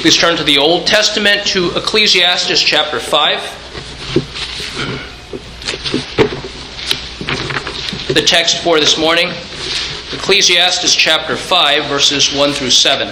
[0.00, 3.38] Please turn to the Old Testament to Ecclesiastes chapter 5.
[8.14, 9.28] The text for this morning,
[10.14, 13.08] Ecclesiastes chapter 5, verses 1 through 7.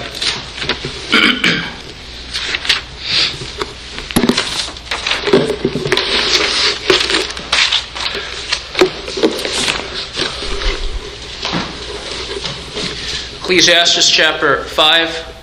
[13.42, 15.37] Ecclesiastes chapter 5,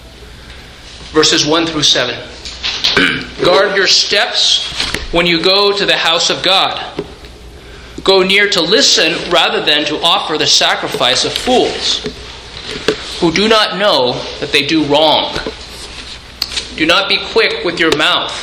[1.15, 2.13] verses 1 through 7.
[3.41, 4.69] Guard your steps
[5.13, 7.01] when you go to the house of God.
[8.03, 12.03] Go near to listen rather than to offer the sacrifice of fools,
[13.19, 15.33] who do not know that they do wrong.
[16.75, 18.33] Do not be quick with your mouth.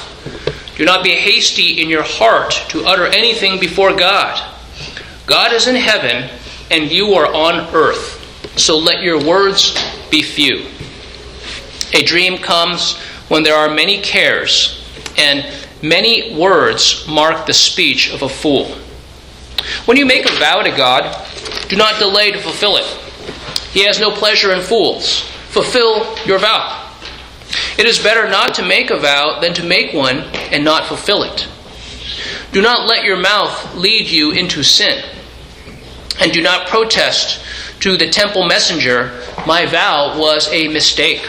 [0.76, 4.42] Do not be hasty in your heart to utter anything before God.
[5.26, 6.28] God is in heaven,
[6.70, 8.22] and you are on earth
[8.56, 9.76] so let your words
[10.10, 10.66] be few.
[11.92, 12.96] A dream comes
[13.28, 14.82] when there are many cares,
[15.16, 15.46] and
[15.82, 18.66] many words mark the speech of a fool.
[19.84, 21.16] When you make a vow to God,
[21.68, 22.84] do not delay to fulfill it.
[23.72, 25.20] He has no pleasure in fools.
[25.48, 26.90] Fulfill your vow.
[27.78, 30.18] It is better not to make a vow than to make one
[30.50, 31.48] and not fulfill it.
[32.52, 35.02] Do not let your mouth lead you into sin,
[36.20, 37.42] and do not protest
[37.80, 39.10] to the temple messenger,
[39.46, 41.26] My vow was a mistake.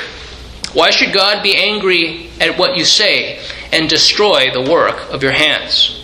[0.73, 3.39] Why should God be angry at what you say
[3.71, 6.03] and destroy the work of your hands?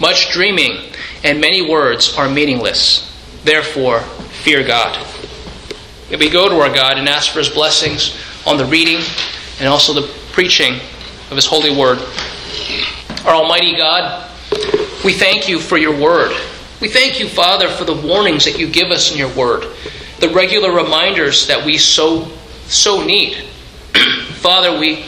[0.00, 0.92] Much dreaming
[1.24, 3.04] and many words are meaningless.
[3.44, 4.96] Therefore, fear God.
[6.10, 9.02] If we go to our God and ask for his blessings on the reading
[9.60, 10.74] and also the preaching
[11.30, 11.98] of his holy word.
[13.24, 14.30] Our Almighty God,
[15.04, 16.32] we thank you for your word.
[16.80, 19.66] We thank you, Father, for the warnings that you give us in your word,
[20.20, 22.28] the regular reminders that we so
[22.66, 23.48] so need.
[24.38, 25.04] Father, we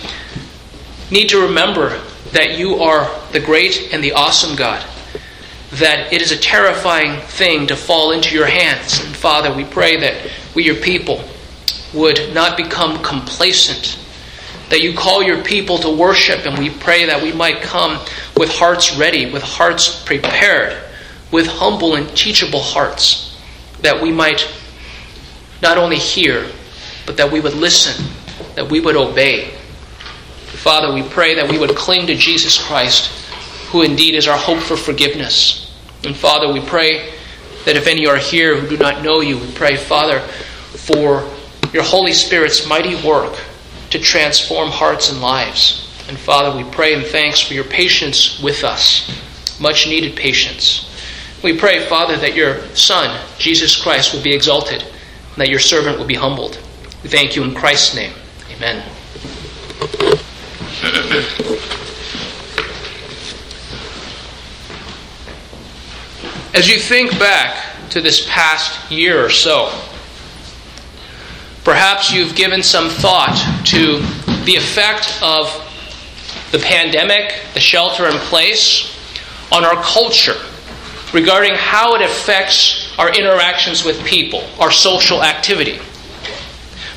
[1.11, 2.01] need to remember
[2.33, 4.85] that you are the great and the awesome God.
[5.73, 9.05] That it is a terrifying thing to fall into your hands.
[9.05, 11.25] And Father, we pray that we, your people,
[11.95, 13.99] would not become complacent.
[14.69, 18.05] That you call your people to worship, and we pray that we might come
[18.37, 20.77] with hearts ready, with hearts prepared
[21.31, 23.39] with humble and teachable hearts,
[23.83, 24.49] that we might
[25.63, 26.47] not only hear,
[27.07, 28.05] but that we would listen,
[28.55, 29.51] that we would obey.
[30.63, 33.07] Father, we pray that we would cling to Jesus Christ,
[33.71, 35.75] who indeed is our hope for forgiveness.
[36.05, 37.15] And Father, we pray
[37.65, 41.29] that if any are here who do not know you, we pray, Father, for
[41.73, 43.39] your Holy Spirit's mighty work
[43.91, 45.87] to transform hearts and lives.
[46.09, 49.09] And Father, we pray in thanks for your patience with us,
[49.61, 50.87] much needed patience.
[51.43, 55.99] We pray, Father, that your Son, Jesus Christ, will be exalted, and that your servant
[55.99, 56.59] will be humbled.
[57.03, 58.13] We thank you in Christ's name.
[58.63, 58.85] Amen.
[66.53, 69.73] As you think back to this past year or so,
[71.65, 74.01] perhaps you've given some thought to
[74.45, 75.47] the effect of
[76.53, 78.95] the pandemic, the shelter in place,
[79.51, 80.37] on our culture
[81.15, 85.81] regarding how it affects our interactions with people, our social activity.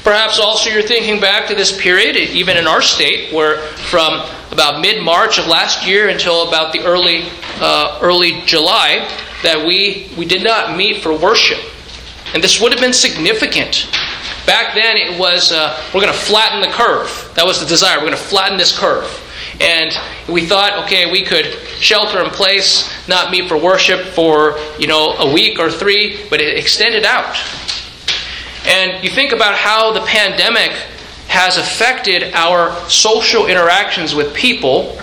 [0.03, 3.59] Perhaps also you're thinking back to this period, even in our state, where
[3.89, 4.21] from
[4.51, 7.23] about mid March of last year until about the early,
[7.61, 9.09] uh, early July,
[9.43, 11.59] that we, we did not meet for worship.
[12.33, 13.87] And this would have been significant.
[14.45, 17.31] Back then, it was uh, we're going to flatten the curve.
[17.35, 17.97] That was the desire.
[17.97, 19.07] We're going to flatten this curve.
[19.61, 19.93] And
[20.27, 21.45] we thought, okay, we could
[21.79, 26.41] shelter in place, not meet for worship for, you know, a week or three, but
[26.41, 27.37] it extended out.
[28.65, 30.71] And you think about how the pandemic
[31.27, 34.97] has affected our social interactions with people.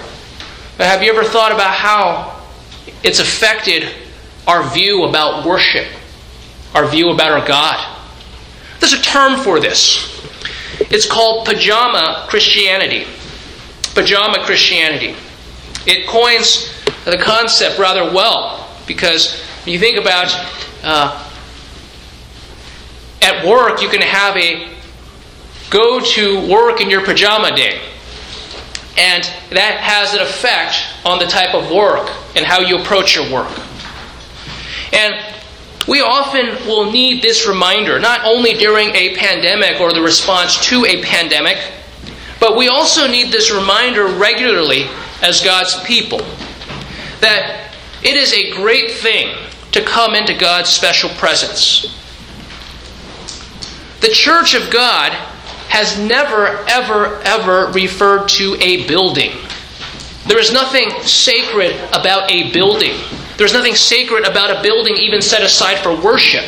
[0.78, 2.40] But have you ever thought about how
[3.02, 3.88] it's affected
[4.46, 5.86] our view about worship,
[6.74, 7.98] our view about our God?
[8.78, 10.16] There's a term for this.
[10.90, 13.06] It's called pajama Christianity
[13.94, 15.16] pajama Christianity.
[15.86, 16.72] It coins
[17.04, 20.32] the concept rather well because when you think about
[20.82, 21.29] uh,
[23.22, 24.70] at work, you can have a
[25.70, 27.80] go to work in your pajama day.
[28.98, 33.30] And that has an effect on the type of work and how you approach your
[33.32, 33.50] work.
[34.92, 35.14] And
[35.86, 40.84] we often will need this reminder, not only during a pandemic or the response to
[40.84, 41.58] a pandemic,
[42.38, 44.86] but we also need this reminder regularly
[45.22, 46.20] as God's people
[47.20, 49.36] that it is a great thing
[49.72, 51.99] to come into God's special presence.
[54.00, 55.12] The church of God
[55.68, 59.32] has never, ever, ever referred to a building.
[60.26, 62.98] There is nothing sacred about a building.
[63.36, 66.44] There's nothing sacred about a building even set aside for worship.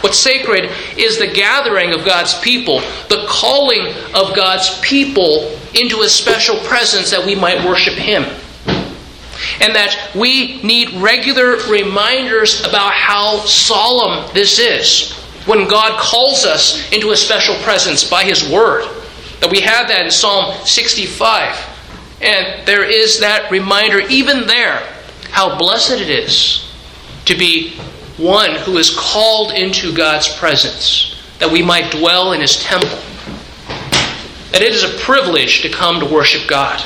[0.00, 6.08] What's sacred is the gathering of God's people, the calling of God's people into a
[6.08, 8.22] special presence that we might worship Him.
[9.60, 16.90] And that we need regular reminders about how solemn this is when God calls us
[16.92, 18.84] into a special presence by His Word.
[19.40, 21.56] That we have that in Psalm 65.
[22.20, 24.86] And there is that reminder, even there,
[25.30, 26.70] how blessed it is
[27.24, 27.76] to be
[28.18, 32.98] one who is called into God's presence, that we might dwell in His temple.
[34.52, 36.82] That it is a privilege to come to worship God.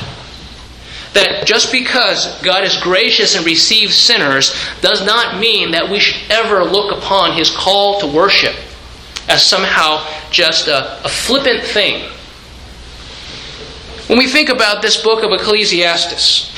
[1.15, 6.29] That just because God is gracious and receives sinners does not mean that we should
[6.29, 8.53] ever look upon His call to worship
[9.27, 12.09] as somehow just a, a flippant thing.
[14.07, 16.53] When we think about this book of Ecclesiastes,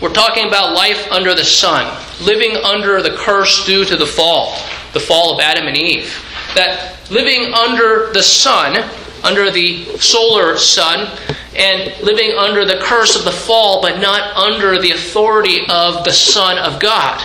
[0.00, 4.56] we're talking about life under the sun, living under the curse due to the fall,
[4.94, 6.24] the fall of Adam and Eve.
[6.54, 8.88] That living under the sun,
[9.22, 11.14] under the solar sun,
[11.58, 16.12] and living under the curse of the fall, but not under the authority of the
[16.12, 17.18] Son of God.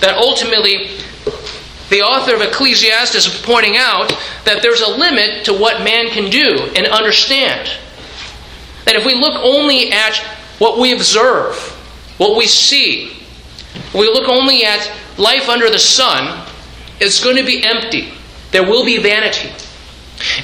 [0.00, 0.90] That ultimately,
[1.90, 4.12] the author of Ecclesiastes is pointing out
[4.44, 7.70] that there's a limit to what man can do and understand.
[8.84, 10.16] That if we look only at
[10.58, 11.56] what we observe,
[12.18, 13.16] what we see,
[13.94, 16.46] we look only at life under the sun,
[17.00, 18.12] it's going to be empty.
[18.52, 19.50] There will be vanity.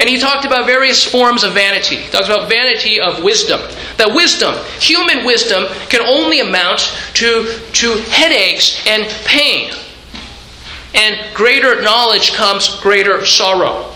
[0.00, 1.96] And he talked about various forms of vanity.
[1.96, 3.60] He talks about vanity of wisdom.
[3.96, 6.80] That wisdom, human wisdom, can only amount
[7.14, 9.72] to, to headaches and pain.
[10.94, 13.90] And greater knowledge comes greater sorrow.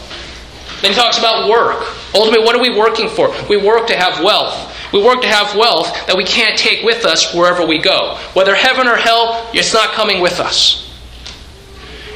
[0.81, 1.87] Then he talks about work.
[2.15, 3.35] Ultimately, what are we working for?
[3.49, 4.73] We work to have wealth.
[4.93, 8.19] We work to have wealth that we can't take with us wherever we go.
[8.33, 10.83] Whether heaven or hell, it's not coming with us.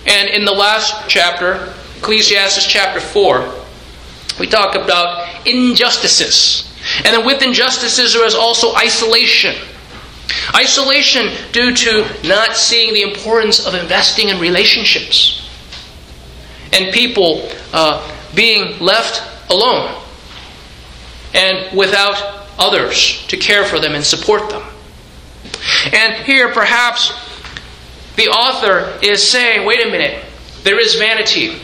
[0.06, 3.54] And in the last chapter, Ecclesiastes chapter 4,
[4.38, 6.66] we talk about injustices.
[7.04, 9.54] And then with injustices, there is also isolation.
[10.54, 15.46] Isolation due to not seeing the importance of investing in relationships.
[16.72, 18.00] And people uh,
[18.34, 20.00] being left alone
[21.34, 24.62] and without others to care for them and support them.
[25.92, 27.12] And here, perhaps,
[28.16, 30.24] the author is saying, wait a minute,
[30.62, 31.60] there is vanity.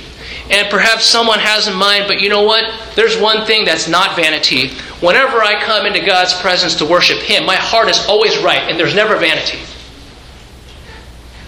[0.50, 2.72] And perhaps someone has in mind, but you know what?
[2.94, 4.70] There's one thing that's not vanity.
[5.00, 8.78] Whenever I come into God's presence to worship Him, my heart is always right, and
[8.78, 9.58] there's never vanity.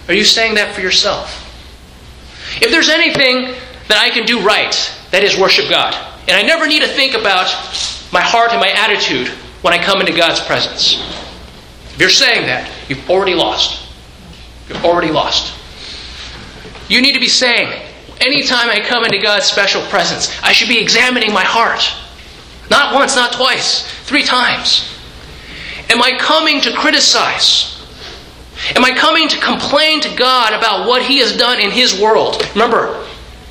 [0.07, 1.45] Are you saying that for yourself?
[2.61, 3.55] If there's anything
[3.87, 4.75] that I can do right,
[5.11, 5.93] that is worship God.
[6.27, 7.47] And I never need to think about
[8.11, 9.27] my heart and my attitude
[9.61, 10.95] when I come into God's presence.
[11.93, 13.87] If you're saying that, you've already lost.
[14.67, 15.55] You've already lost.
[16.87, 17.88] You need to be saying,
[18.21, 21.93] anytime I come into God's special presence, I should be examining my heart.
[22.69, 24.95] Not once, not twice, three times.
[25.89, 27.75] Am I coming to criticize?
[28.75, 32.47] Am I coming to complain to God about what He has done in His world?
[32.53, 33.07] Remember,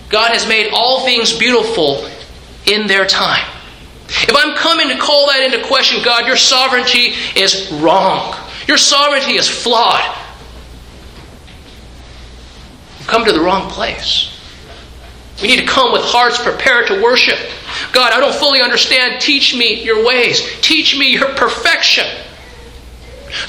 [0.09, 2.09] God has made all things beautiful
[2.67, 3.47] in their time.
[4.09, 8.37] If I'm coming to call that into question, God, your sovereignty is wrong.
[8.67, 10.17] Your sovereignty is flawed.
[12.99, 14.38] You've come to the wrong place.
[15.41, 17.39] We need to come with hearts prepared to worship.
[17.93, 19.21] God, I don't fully understand.
[19.21, 20.43] Teach me your ways.
[20.61, 22.07] Teach me your perfection.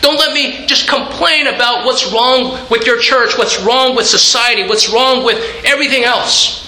[0.02, 4.68] Don't let me just complain about what's wrong with your church, what's wrong with society,
[4.68, 6.66] what's wrong with everything else.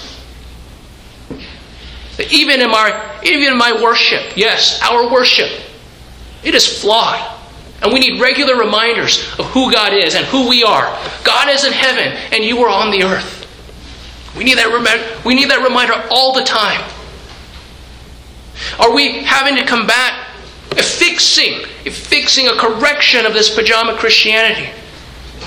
[2.31, 5.49] Even in my even in my worship, yes, our worship,
[6.43, 7.39] it is flawed.
[7.81, 10.85] And we need regular reminders of who God is and who we are.
[11.23, 13.40] God is in heaven and you are on the earth.
[14.35, 16.81] We need that rem- we need that reminder all the time.
[18.79, 20.27] Are we having to combat
[20.71, 24.69] a fixing, a fixing, a correction of this pajama Christianity?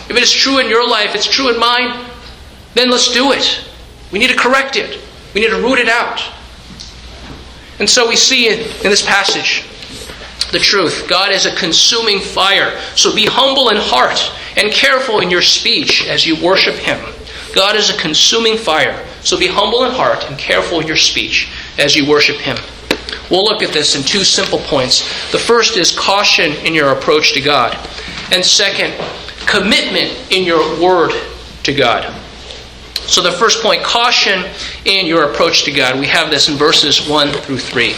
[0.08, 2.04] If it is true in your life, it's true in mine,
[2.74, 3.64] then let's do it.
[4.12, 5.00] We need to correct it.
[5.34, 6.22] We need to root it out.
[7.78, 9.64] And so we see in this passage
[10.52, 11.06] the truth.
[11.08, 12.78] God is a consuming fire.
[12.94, 17.00] So be humble in heart and careful in your speech as you worship Him.
[17.54, 19.06] God is a consuming fire.
[19.22, 22.56] So be humble in heart and careful in your speech as you worship Him.
[23.30, 25.02] We'll look at this in two simple points.
[25.30, 27.74] The first is caution in your approach to God,
[28.32, 28.92] and second,
[29.46, 31.12] commitment in your word
[31.62, 32.12] to God.
[33.06, 34.44] So, the first point caution
[34.84, 35.98] in your approach to God.
[36.00, 37.94] We have this in verses 1 through 3.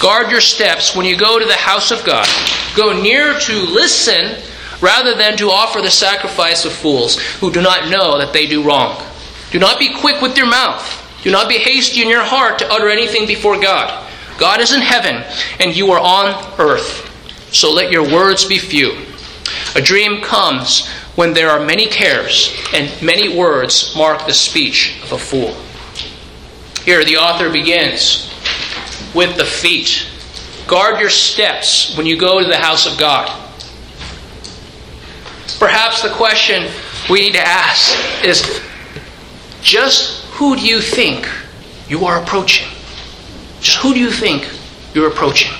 [0.00, 2.28] Guard your steps when you go to the house of God.
[2.76, 4.40] Go near to listen
[4.80, 8.62] rather than to offer the sacrifice of fools who do not know that they do
[8.62, 9.02] wrong.
[9.50, 10.82] Do not be quick with your mouth.
[11.22, 14.10] Do not be hasty in your heart to utter anything before God.
[14.38, 15.24] God is in heaven,
[15.60, 17.10] and you are on earth.
[17.52, 19.06] So let your words be few.
[19.76, 25.12] A dream comes when there are many cares, and many words mark the speech of
[25.12, 25.54] a fool.
[26.84, 28.30] Here, the author begins
[29.14, 30.08] with the feet.
[30.66, 33.43] Guard your steps when you go to the house of God.
[35.58, 36.70] Perhaps the question
[37.08, 38.60] we need to ask is
[39.62, 41.28] just who do you think
[41.88, 42.68] you are approaching?
[43.60, 44.48] Just who do you think
[44.94, 45.52] you're approaching?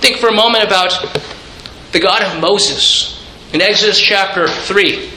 [0.00, 0.92] Think for a moment about
[1.92, 5.10] the God of Moses in Exodus chapter 3.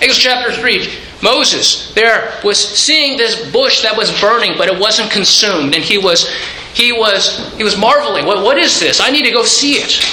[0.00, 0.88] Exodus chapter 3,
[1.22, 5.96] Moses there was seeing this bush that was burning, but it wasn't consumed, and he
[5.96, 6.28] was
[6.74, 8.26] he was he was marveling.
[8.26, 9.00] What, what is this?
[9.00, 10.04] I need to go see it.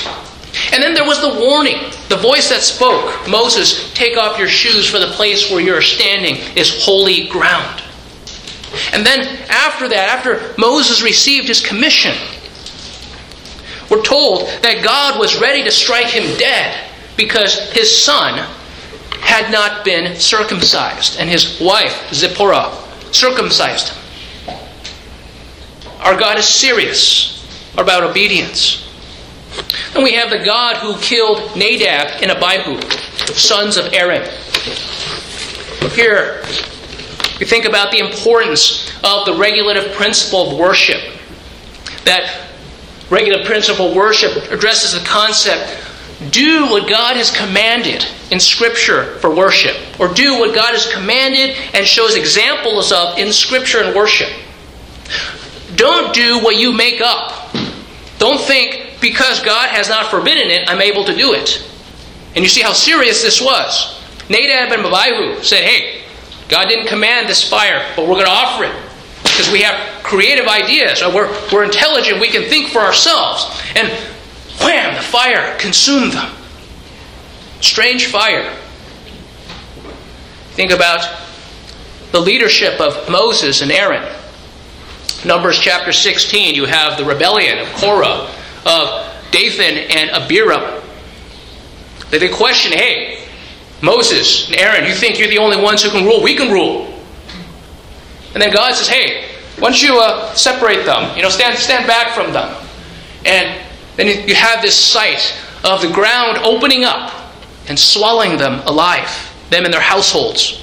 [0.73, 1.77] And then there was the warning,
[2.09, 6.35] the voice that spoke Moses, take off your shoes, for the place where you're standing
[6.57, 7.83] is holy ground.
[8.91, 12.15] And then after that, after Moses received his commission,
[13.89, 18.39] we're told that God was ready to strike him dead because his son
[19.21, 22.75] had not been circumcised, and his wife, Zipporah,
[23.11, 24.57] circumcised him.
[25.99, 28.89] Our God is serious about obedience.
[29.95, 32.81] And we have the God who killed Nadab and Abihu,
[33.33, 34.29] sons of Aaron.
[35.93, 36.41] Here,
[37.39, 41.01] we think about the importance of the regulative principle of worship.
[42.05, 42.49] That
[43.09, 45.83] regulative principle of worship addresses the concept
[46.31, 51.55] do what God has commanded in Scripture for worship, or do what God has commanded
[51.73, 54.29] and shows examples of in Scripture and worship.
[55.75, 57.53] Don't do what you make up.
[58.19, 61.61] Don't think because God has not forbidden it, I'm able to do it.
[62.35, 64.01] And you see how serious this was.
[64.29, 66.03] Nadab and Abihu said, hey,
[66.47, 68.73] God didn't command this fire, but we're going to offer it.
[69.23, 71.01] Because we have creative ideas.
[71.01, 72.21] We're, we're intelligent.
[72.21, 73.61] We can think for ourselves.
[73.75, 73.89] And
[74.61, 76.33] wham, the fire consumed them.
[77.59, 78.55] Strange fire.
[80.51, 81.19] Think about
[82.11, 84.07] the leadership of Moses and Aaron.
[85.25, 88.29] Numbers chapter 16, you have the rebellion of Korah
[88.65, 90.81] of Dathan and Abiram.
[92.09, 93.25] They, they question, hey,
[93.81, 96.23] Moses and Aaron, you think you're the only ones who can rule?
[96.23, 96.93] We can rule.
[98.33, 99.29] And then God says, hey,
[99.59, 101.15] why don't you uh, separate them?
[101.15, 102.55] You know, stand, stand back from them.
[103.25, 103.61] And
[103.95, 107.13] then you have this sight of the ground opening up
[107.67, 110.59] and swallowing them alive, them and their households.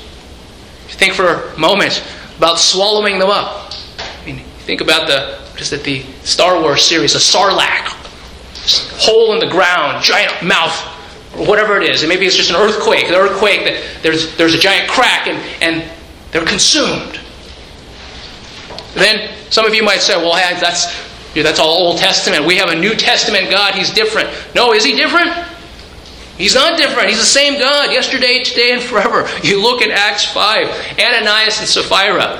[0.88, 2.04] Think for a moment
[2.36, 3.72] about swallowing them up.
[3.98, 7.96] I mean, think about the is that the Star Wars series, a Sarlacc,
[8.98, 10.74] hole in the ground, giant mouth,
[11.36, 12.02] or whatever it is.
[12.02, 13.04] And maybe it's just an earthquake.
[13.04, 15.90] An earthquake that there's there's a giant crack and, and
[16.30, 17.20] they're consumed.
[18.94, 22.44] Then some of you might say, well, that's that's all Old Testament.
[22.44, 23.74] We have a New Testament God.
[23.74, 24.28] He's different.
[24.54, 25.30] No, is he different?
[26.36, 27.10] He's not different.
[27.10, 29.28] He's the same God yesterday, today, and forever.
[29.42, 32.38] You look at Acts 5, Ananias and Sapphira.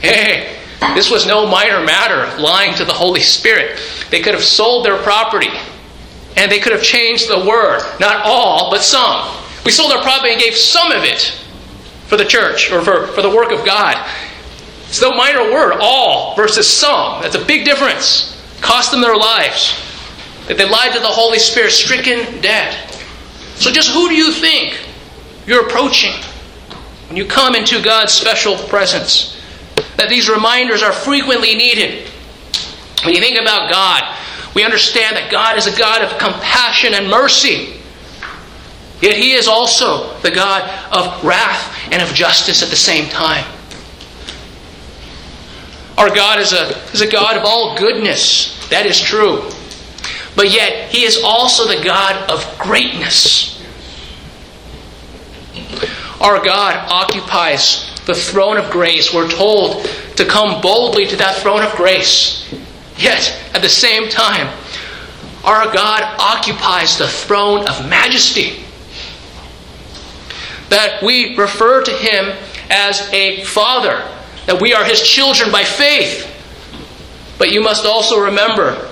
[0.00, 0.57] Hey,
[0.94, 3.80] this was no minor matter, lying to the Holy Spirit.
[4.10, 5.50] They could have sold their property
[6.36, 7.80] and they could have changed the word.
[7.98, 9.36] Not all, but some.
[9.64, 11.34] We sold our property and gave some of it
[12.06, 13.96] for the church or for, for the work of God.
[14.88, 17.22] It's no minor word, all versus some.
[17.22, 18.34] That's a big difference.
[18.60, 19.76] Cost them their lives.
[20.46, 22.74] That they lied to the Holy Spirit, stricken dead.
[23.56, 24.78] So just who do you think
[25.46, 26.14] you're approaching
[27.08, 29.37] when you come into God's special presence?
[29.98, 32.08] That these reminders are frequently needed.
[33.04, 34.16] When you think about God,
[34.54, 37.80] we understand that God is a God of compassion and mercy.
[39.02, 40.62] Yet He is also the God
[40.92, 43.44] of wrath and of justice at the same time.
[45.96, 48.68] Our God is a, is a God of all goodness.
[48.68, 49.50] That is true.
[50.36, 53.60] But yet, He is also the God of greatness.
[56.20, 59.12] Our God occupies the throne of grace.
[59.12, 59.84] We're told
[60.16, 62.52] to come boldly to that throne of grace.
[62.96, 64.48] Yet, at the same time,
[65.44, 68.64] our God occupies the throne of majesty.
[70.70, 72.34] That we refer to Him
[72.70, 74.02] as a Father,
[74.46, 76.24] that we are His children by faith.
[77.38, 78.90] But you must also remember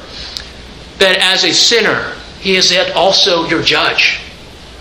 [0.99, 4.21] that as a sinner, He is yet also your judge.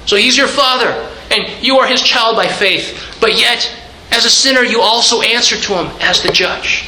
[0.05, 3.17] So He's your Father, and you are his child by faith.
[3.19, 3.73] But yet,
[4.15, 6.87] as a sinner, you also answer to him as the judge.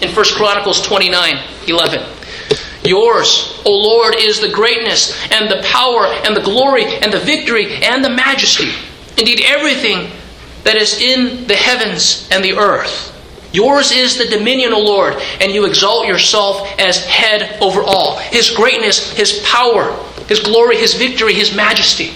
[0.00, 2.06] In 1 Chronicles 29 11.
[2.84, 7.76] Yours, O Lord, is the greatness and the power and the glory and the victory
[7.76, 8.72] and the majesty.
[9.16, 10.10] Indeed, everything
[10.64, 13.10] that is in the heavens and the earth.
[13.52, 18.18] Yours is the dominion, O Lord, and you exalt yourself as head over all.
[18.18, 19.92] His greatness, His power,
[20.26, 22.14] His glory, His victory, His majesty.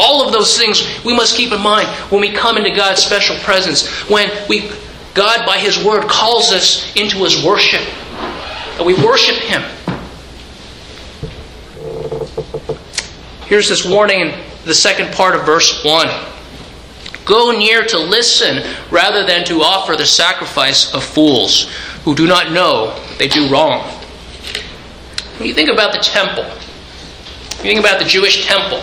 [0.00, 3.36] All of those things we must keep in mind when we come into God's special
[3.38, 4.70] presence, when we,
[5.14, 7.82] God, by His Word, calls us into His worship.
[8.76, 9.62] And we worship Him.
[13.46, 16.08] Here's this warning in the second part of verse 1.
[17.24, 21.70] Go near to listen rather than to offer the sacrifice of fools
[22.04, 23.82] who do not know they do wrong.
[25.38, 28.82] When you think about the temple, you think about the Jewish temple,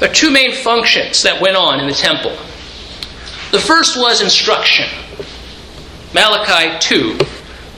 [0.00, 2.32] there are two main functions that went on in the temple.
[3.50, 4.86] The first was instruction.
[6.12, 7.18] Malachi 2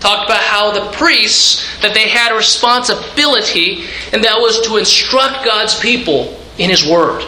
[0.01, 5.45] talked about how the priests that they had a responsibility and that was to instruct
[5.45, 7.27] God's people in his word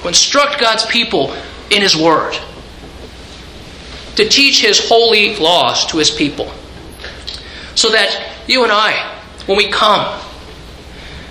[0.00, 1.34] to instruct God's people
[1.70, 2.36] in His Word,
[4.16, 6.52] to teach His holy laws to His people.
[7.74, 10.20] So that you and I, when we come,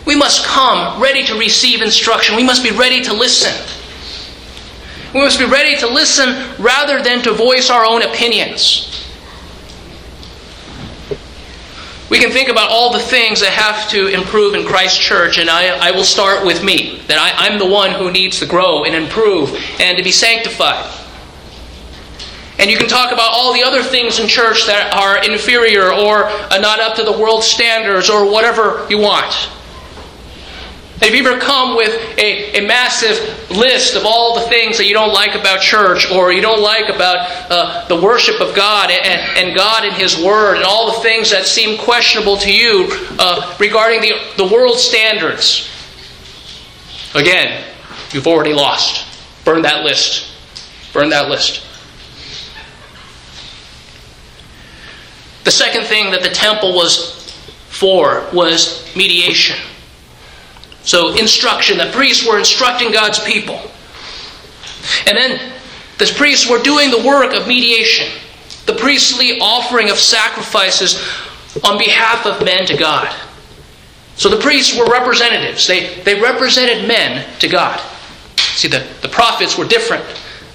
[0.09, 2.35] we must come ready to receive instruction.
[2.35, 3.53] We must be ready to listen.
[5.13, 9.07] We must be ready to listen rather than to voice our own opinions.
[12.09, 15.47] We can think about all the things that have to improve in Christ Church, and
[15.47, 17.03] I, I will start with me.
[17.05, 20.91] That I, I'm the one who needs to grow and improve and to be sanctified.
[22.57, 26.23] And you can talk about all the other things in church that are inferior or
[26.23, 29.51] uh, not up to the world standards or whatever you want.
[31.01, 34.93] Have you ever come with a, a massive list of all the things that you
[34.93, 39.47] don't like about church or you don't like about uh, the worship of God and,
[39.47, 43.55] and, God and His Word and all the things that seem questionable to you uh,
[43.61, 45.69] regarding the, the world standards?
[47.15, 47.63] Again,
[48.11, 49.07] you've already lost.
[49.45, 50.33] Burn that list.
[50.91, 51.65] Burn that list.
[55.45, 57.31] The second thing that the temple was
[57.69, 59.57] for was mediation.
[60.83, 61.77] So, instruction.
[61.77, 63.59] The priests were instructing God's people.
[65.07, 65.53] And then
[65.97, 68.07] the priests were doing the work of mediation,
[68.65, 71.03] the priestly offering of sacrifices
[71.63, 73.13] on behalf of men to God.
[74.15, 77.79] So the priests were representatives, they, they represented men to God.
[78.37, 80.03] See, the, the prophets were different,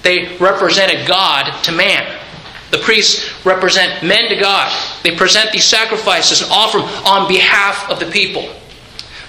[0.03, 2.21] they represented God to man.
[2.71, 4.71] The priests represent men to God.
[5.03, 8.49] They present these sacrifices and offer them on behalf of the people.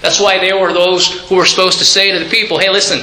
[0.01, 2.99] That's why they were those who were supposed to say to the people, hey, listen,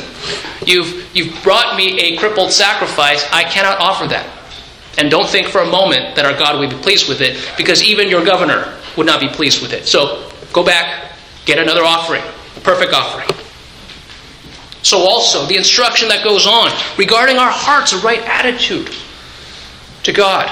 [0.66, 3.26] you've, you've brought me a crippled sacrifice.
[3.32, 4.26] I cannot offer that.
[4.96, 7.82] And don't think for a moment that our God would be pleased with it, because
[7.82, 9.86] even your governor would not be pleased with it.
[9.86, 11.12] So go back,
[11.46, 12.22] get another offering,
[12.56, 13.28] a perfect offering.
[14.82, 18.94] So, also, the instruction that goes on regarding our hearts, a right attitude
[20.02, 20.50] to God.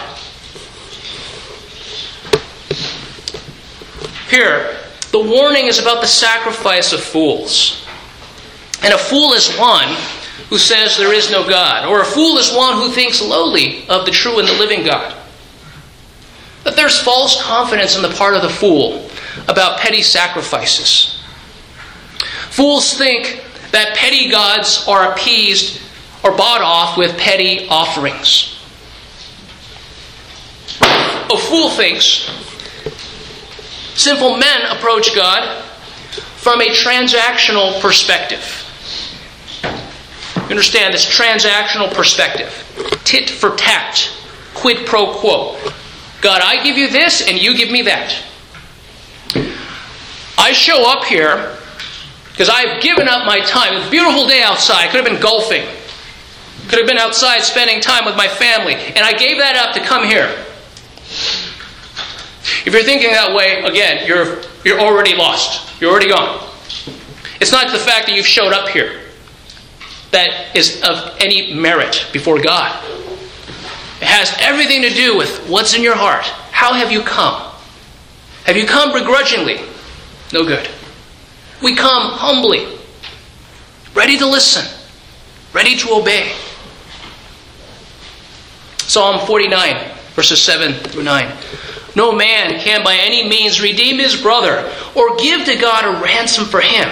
[4.30, 4.81] Here,
[5.12, 7.86] the warning is about the sacrifice of fools.
[8.82, 9.94] And a fool is one
[10.48, 14.06] who says there is no God, or a fool is one who thinks lowly of
[14.06, 15.16] the true and the living God.
[16.64, 19.08] But there's false confidence on the part of the fool
[19.48, 21.20] about petty sacrifices.
[22.50, 25.80] Fools think that petty gods are appeased
[26.24, 28.58] or bought off with petty offerings.
[30.80, 32.30] A fool thinks
[33.94, 35.62] Simple men approach God
[36.36, 38.58] from a transactional perspective.
[40.36, 42.58] You understand this transactional perspective
[43.04, 44.10] tit for tat,
[44.54, 45.58] quid pro quo.
[46.20, 48.22] God, I give you this and you give me that.
[50.38, 51.56] I show up here
[52.30, 53.74] because I've given up my time.
[53.74, 54.88] It's a beautiful day outside.
[54.88, 55.64] I could have been golfing.
[56.68, 58.74] Could have been outside spending time with my family.
[58.74, 60.44] And I gave that up to come here.
[62.64, 65.80] If you're thinking that way, again, you're, you're already lost.
[65.80, 66.48] You're already gone.
[67.40, 69.00] It's not the fact that you've showed up here
[70.12, 72.72] that is of any merit before God.
[74.00, 76.24] It has everything to do with what's in your heart.
[76.52, 77.50] How have you come?
[78.44, 79.60] Have you come begrudgingly?
[80.32, 80.68] No good.
[81.62, 82.78] We come humbly,
[83.94, 84.66] ready to listen,
[85.52, 86.32] ready to obey.
[88.78, 91.36] Psalm 49, verses 7 through 9.
[91.94, 96.44] No man can by any means redeem his brother or give to God a ransom
[96.44, 96.88] for him.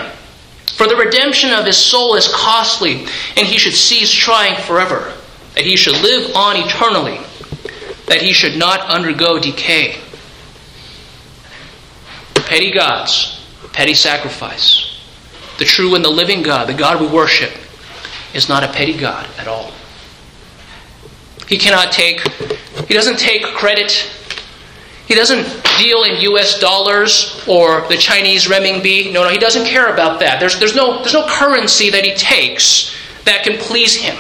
[0.66, 5.12] For the redemption of his soul is costly, and he should cease trying forever,
[5.54, 7.18] that he should live on eternally,
[8.06, 9.96] that he should not undergo decay.
[12.34, 14.98] Petty gods, petty sacrifice.
[15.58, 17.52] The true and the living God, the God we worship,
[18.32, 19.72] is not a petty God at all.
[21.46, 22.26] He cannot take,
[22.86, 24.10] he doesn't take credit.
[25.10, 25.42] He doesn't
[25.76, 29.12] deal in US dollars or the Chinese renminbi.
[29.12, 30.38] No, no, he doesn't care about that.
[30.38, 32.94] There's, there's, no, there's no currency that he takes
[33.24, 34.16] that can please him.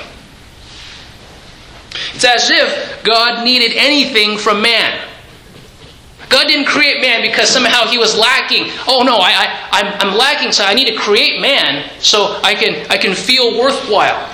[2.12, 5.00] It's as if God needed anything from man.
[6.28, 8.64] God didn't create man because somehow he was lacking.
[8.88, 12.56] Oh no, I, I, I'm, I'm lacking, so I need to create man so I
[12.56, 14.28] can, I can feel worthwhile.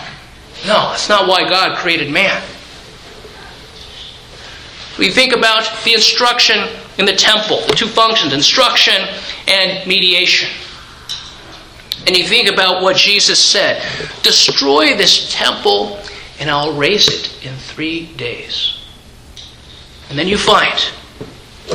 [0.67, 2.43] No, that's not why God created man.
[4.99, 8.95] We think about the instruction in the temple, the two functions, instruction
[9.47, 10.49] and mediation.
[12.07, 13.83] And you think about what Jesus said
[14.23, 15.99] destroy this temple,
[16.39, 18.81] and I'll raise it in three days.
[20.09, 20.79] And then you find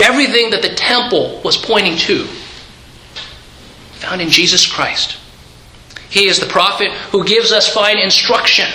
[0.01, 2.27] everything that the temple was pointing to
[4.01, 5.17] found in Jesus Christ.
[6.09, 8.67] He is the prophet who gives us fine instruction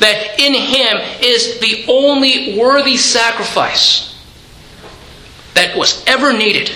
[0.00, 4.18] that in Him is the only worthy sacrifice
[5.54, 6.70] that was ever needed.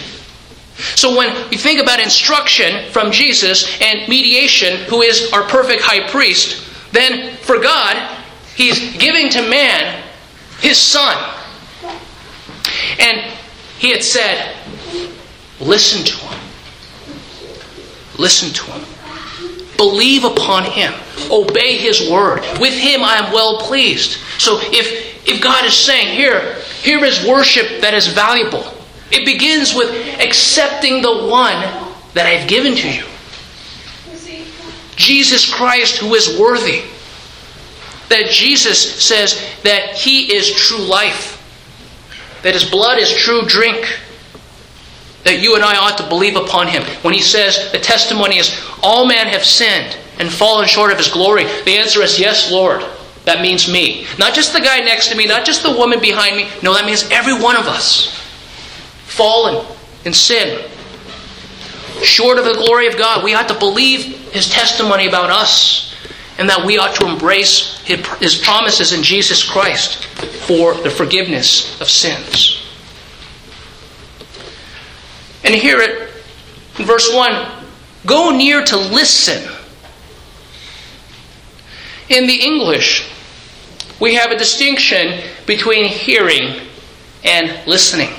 [0.95, 6.09] So when we think about instruction from Jesus and mediation, who is our perfect high
[6.09, 8.17] priest, then for God,
[8.55, 10.03] He's giving to man
[10.61, 11.17] His Son.
[13.01, 13.21] And
[13.79, 14.57] He had said,
[15.61, 16.41] Listen to Him.
[18.17, 18.98] Listen to Him.
[19.79, 20.93] Believe upon him.
[21.31, 22.41] Obey his word.
[22.61, 24.19] With him I am well pleased.
[24.39, 28.65] So if, if God is saying, here, here is worship that is valuable,
[29.11, 31.63] it begins with accepting the one
[32.13, 33.05] that I've given to you.
[34.97, 36.83] Jesus Christ, who is worthy.
[38.09, 41.37] That Jesus says that he is true life,
[42.43, 44.01] that his blood is true drink
[45.29, 46.83] that you and I ought to believe upon him.
[47.03, 51.09] When he says the testimony is, all men have sinned and fallen short of his
[51.09, 52.83] glory, the answer is, yes, Lord.
[53.25, 54.07] That means me.
[54.19, 56.49] Not just the guy next to me, not just the woman behind me.
[56.63, 58.17] No, that means every one of us.
[59.05, 59.67] Fallen
[60.07, 60.67] in sin.
[62.03, 63.23] Short of the glory of God.
[63.23, 65.95] We ought to believe his testimony about us
[66.39, 70.07] and that we ought to embrace his promises in Jesus Christ
[70.47, 72.68] for the forgiveness of sins.
[75.45, 76.11] And hear it
[76.79, 77.65] in verse 1
[78.07, 79.53] Go near to listen.
[82.09, 83.11] In the English,
[84.01, 86.69] we have a distinction between hearing
[87.25, 88.11] and listening.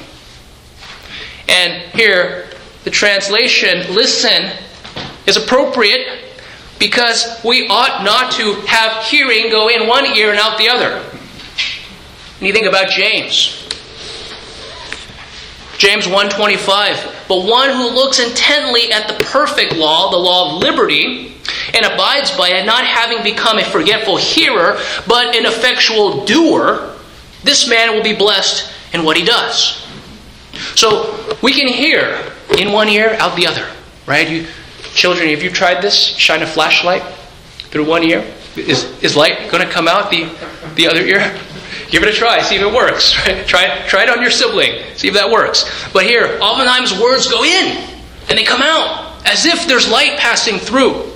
[1.47, 2.49] And here,
[2.83, 4.51] the translation listen
[5.25, 6.25] is appropriate
[6.77, 10.99] because we ought not to have hearing go in one ear and out the other.
[12.39, 13.68] When you think about James,
[15.79, 21.33] James 1:25 But one who looks intently at the perfect law the law of liberty
[21.73, 26.95] and abides by it not having become a forgetful hearer but an effectual doer
[27.43, 29.85] this man will be blessed in what he does.
[30.75, 33.67] So we can hear in one ear out the other,
[34.05, 34.27] right?
[34.29, 34.47] You
[34.93, 35.95] children have you tried this?
[35.95, 37.03] Shine a flashlight
[37.71, 38.25] through one ear?
[38.55, 40.29] Is is light going to come out the
[40.75, 41.39] the other ear?
[41.89, 43.11] Give it a try, see if it works.
[43.47, 45.65] Try, try it on your sibling, see if that works.
[45.91, 47.77] But here, oftentimes words go in
[48.29, 51.09] and they come out as if there's light passing through.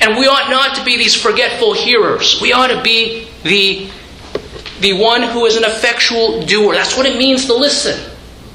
[0.00, 2.40] And we ought not to be these forgetful hearers.
[2.40, 3.88] We ought to be the,
[4.80, 6.74] the one who is an effectual doer.
[6.74, 8.10] That's what it means to listen,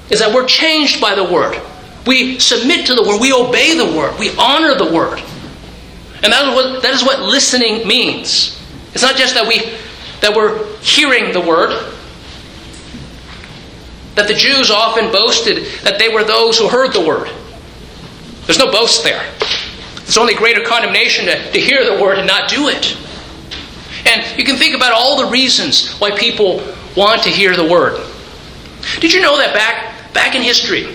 [0.09, 1.61] is that we're changed by the word.
[2.05, 3.21] We submit to the word.
[3.21, 4.17] We obey the word.
[4.17, 5.19] We honor the word.
[6.23, 8.56] And that is what, that is what listening means.
[8.93, 9.59] It's not just that we
[10.21, 11.71] that we're hearing the word.
[14.15, 17.29] That the Jews often boasted that they were those who heard the word.
[18.45, 19.23] There's no boast there.
[19.97, 22.97] It's only greater condemnation to, to hear the word and not do it.
[24.05, 26.63] And you can think about all the reasons why people
[26.95, 28.01] want to hear the word.
[28.99, 30.85] Did you know that back back in history,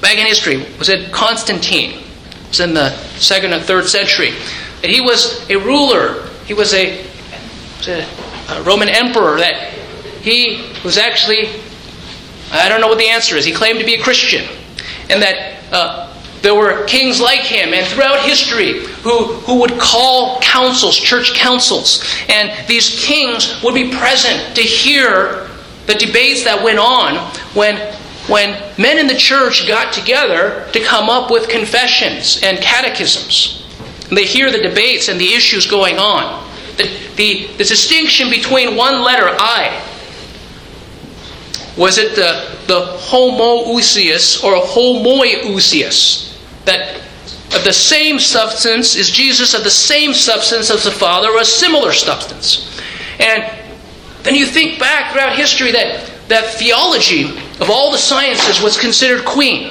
[0.00, 2.00] back in history, was it Constantine?
[2.00, 4.32] It was in the second or third century.
[4.82, 7.00] And he was a ruler he was a,
[7.88, 8.06] a,
[8.50, 9.72] a Roman emperor that
[10.20, 11.48] he was actually,
[12.52, 14.46] I don't know what the answer is, he claimed to be a Christian.
[15.08, 20.42] And that uh, there were kings like him and throughout history who, who would call
[20.42, 22.04] councils, church councils.
[22.28, 25.48] And these kings would be present to hear
[25.86, 27.16] the debates that went on
[27.54, 27.76] when
[28.28, 33.61] when men in the church got together to come up with confessions and catechisms.
[34.12, 36.46] And they hear the debates and the issues going on.
[36.76, 36.82] The,
[37.16, 39.82] the, the distinction between one letter, I,
[41.78, 46.38] was it the, the homoousios or homoiousios?
[46.66, 46.96] That
[47.56, 51.44] of the same substance is Jesus of the same substance as the Father or a
[51.46, 52.78] similar substance?
[53.18, 53.50] And
[54.24, 57.30] then you think back throughout history that, that theology
[57.62, 59.68] of all the sciences was considered queen.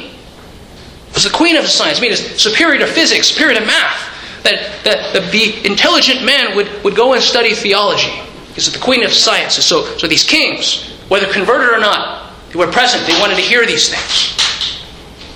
[1.10, 2.00] It was the queen of the science.
[2.00, 4.11] I mean, it's superior to physics, superior to math.
[4.44, 8.12] That, that, that the intelligent man would, would go and study theology.
[8.48, 9.66] Because it's the queen of sciences.
[9.66, 13.06] So, so these kings, whether converted or not, they were present.
[13.06, 14.38] They wanted to hear these things.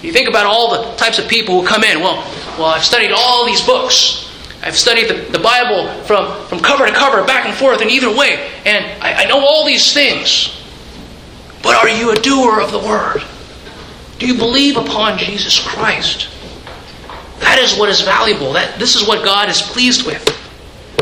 [0.01, 1.99] You think about all the types of people who come in.
[1.99, 2.15] Well,
[2.57, 4.25] well, I've studied all these books.
[4.61, 8.09] I've studied the, the Bible from, from cover to cover, back and forth, in either
[8.09, 10.59] way, and I, I know all these things.
[11.61, 13.23] But are you a doer of the Word?
[14.17, 16.29] Do you believe upon Jesus Christ?
[17.45, 18.53] That is what is valuable.
[18.53, 20.25] That, this is what God is pleased with.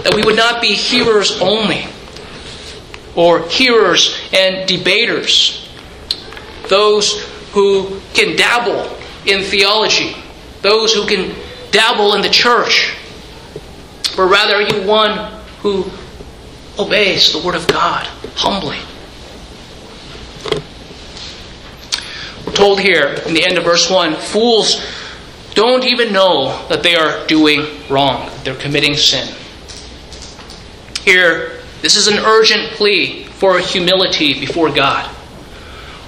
[0.04, 1.86] That we would not be hearers only,
[3.16, 5.70] or hearers and debaters.
[6.68, 8.94] Those who can dabble
[9.26, 10.18] in theology,
[10.62, 11.34] those who can
[11.72, 12.94] dabble in the church,
[14.18, 15.90] but rather are you one who
[16.78, 18.80] obeys the Word of God humbly?
[22.46, 24.86] We're told here in the end of verse 1 fools
[25.54, 29.34] don't even know that they are doing wrong, they're committing sin.
[31.04, 35.14] Here, this is an urgent plea for humility before God.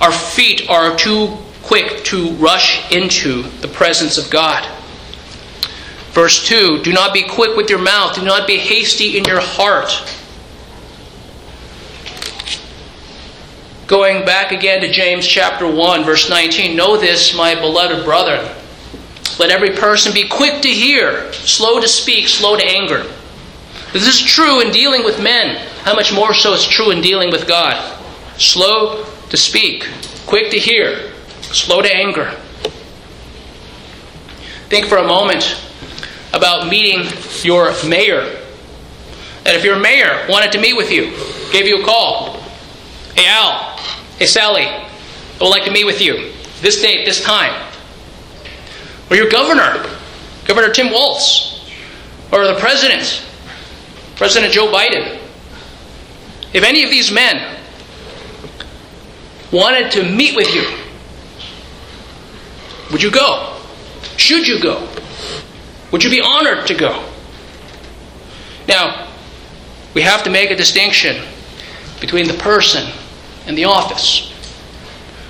[0.01, 4.65] Our feet are too quick to rush into the presence of God.
[6.11, 9.41] Verse 2 Do not be quick with your mouth, do not be hasty in your
[9.41, 9.91] heart.
[13.87, 18.49] Going back again to James chapter 1, verse 19 Know this, my beloved brethren.
[19.37, 23.05] Let every person be quick to hear, slow to speak, slow to anger.
[23.91, 25.57] This is true in dealing with men.
[25.83, 28.01] How much more so is true in dealing with God?
[28.37, 29.87] Slow to speak,
[30.25, 32.31] quick to hear, slow to anger.
[34.69, 35.61] Think for a moment
[36.33, 37.05] about meeting
[37.43, 38.21] your mayor.
[39.45, 41.11] And if your mayor wanted to meet with you,
[41.51, 42.37] gave you a call,
[43.15, 43.77] hey Al,
[44.17, 44.89] hey Sally, I
[45.39, 47.53] would like to meet with you this date, this time.
[49.09, 49.85] Or your governor,
[50.45, 51.71] Governor Tim Walz,
[52.31, 53.25] or the president,
[54.15, 55.19] President Joe Biden.
[56.53, 57.59] If any of these men
[59.51, 60.65] wanted to meet with you,
[62.91, 63.57] would you go?
[64.17, 64.87] Should you go?
[65.91, 67.09] Would you be honored to go?
[68.67, 69.11] Now,
[69.93, 71.23] we have to make a distinction
[71.99, 72.91] between the person
[73.47, 74.33] and the office.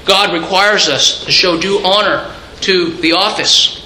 [0.05, 3.81] God requires us to show due honor to the office.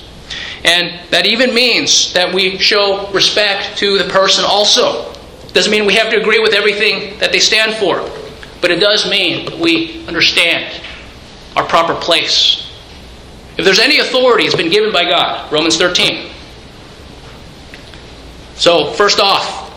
[0.63, 5.13] And that even means that we show respect to the person also.
[5.53, 8.07] Doesn't mean we have to agree with everything that they stand for,
[8.61, 10.81] but it does mean we understand
[11.55, 12.71] our proper place.
[13.57, 15.51] If there's any authority, it's been given by God.
[15.51, 16.31] Romans 13.
[18.55, 19.69] So, first off,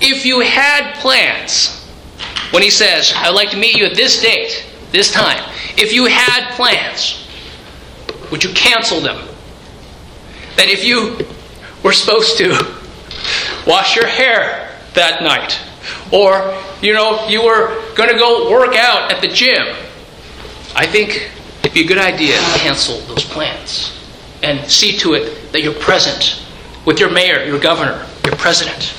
[0.00, 1.82] if you had plans,
[2.50, 5.42] when he says, I'd like to meet you at this date, this time,
[5.76, 7.23] if you had plans,
[8.30, 9.28] would you cancel them?
[10.56, 11.18] That if you
[11.82, 12.50] were supposed to
[13.66, 15.58] wash your hair that night,
[16.12, 19.76] or, you know, you were going to go work out at the gym,
[20.76, 23.92] I think it'd be a good idea to cancel those plans
[24.42, 26.42] and see to it that you're present
[26.84, 28.94] with your mayor, your governor, your president.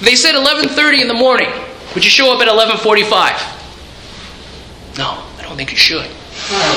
[0.00, 1.50] They said 11:30 in the morning.
[1.94, 3.56] Would you show up at 11:45?
[4.96, 6.08] No, I don't think you should.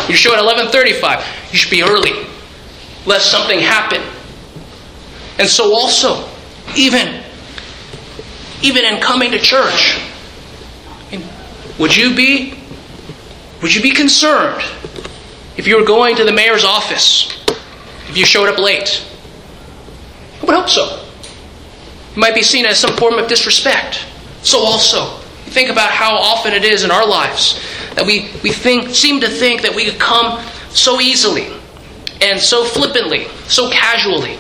[0.07, 1.23] You show at 11:35.
[1.51, 2.25] You should be early,
[3.05, 4.01] lest something happen.
[5.39, 6.27] And so also,
[6.75, 7.23] even
[8.61, 9.99] even in coming to church,
[11.77, 12.55] would you be
[13.61, 14.63] would you be concerned
[15.57, 17.37] if you were going to the mayor's office
[18.09, 19.05] if you showed up late?
[20.41, 21.05] I would hope so.
[22.11, 24.05] It might be seen as some form of disrespect.
[24.41, 25.20] So also,
[25.51, 27.61] think about how often it is in our lives
[27.95, 31.47] that we, we think, seem to think that we could come so easily
[32.21, 34.35] and so flippantly, so casually.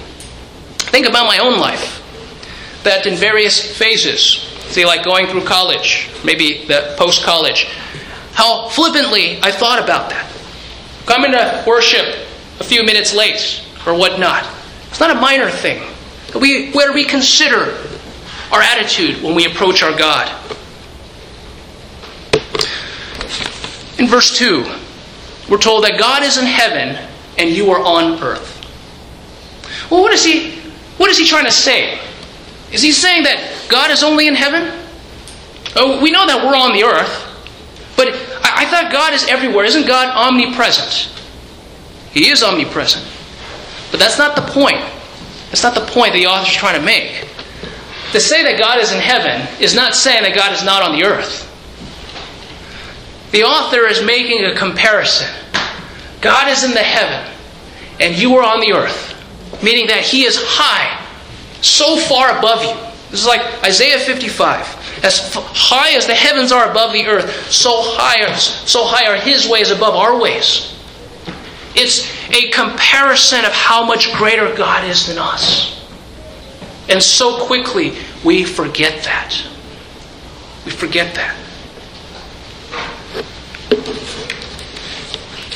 [0.77, 1.97] Think about my own life.
[2.83, 4.39] That in various phases,
[4.73, 7.65] say like going through college, maybe the post college,
[8.33, 10.31] how flippantly I thought about that.
[11.05, 12.27] Coming to worship
[12.59, 14.47] a few minutes late or whatnot.
[14.87, 15.83] It's not a minor thing.
[16.39, 17.77] We, where we consider
[18.51, 20.29] our attitude when we approach our God.
[24.01, 24.65] In verse 2,
[25.47, 26.97] we're told that God is in heaven
[27.37, 28.57] and you are on earth.
[29.91, 30.59] Well, what is he
[30.97, 31.99] what is he trying to say?
[32.71, 34.73] Is he saying that God is only in heaven?
[35.75, 37.13] Oh, we know that we're on the earth,
[37.95, 38.07] but
[38.43, 39.65] I, I thought God is everywhere.
[39.65, 41.13] Isn't God omnipresent?
[42.11, 43.05] He is omnipresent.
[43.91, 44.81] But that's not the point.
[45.49, 47.27] That's not the point the author is trying to make.
[48.13, 50.97] To say that God is in heaven is not saying that God is not on
[50.97, 51.50] the earth.
[53.31, 55.29] The author is making a comparison.
[56.19, 57.33] God is in the heaven,
[57.99, 59.15] and you are on the earth,
[59.63, 61.05] meaning that He is high,
[61.61, 62.75] so far above you.
[63.09, 65.03] This is like Isaiah 55.
[65.03, 69.47] As high as the heavens are above the earth, so high, so high are His
[69.47, 70.77] ways above our ways.
[71.73, 75.79] It's a comparison of how much greater God is than us.
[76.89, 79.33] And so quickly we forget that.
[80.65, 81.40] We forget that.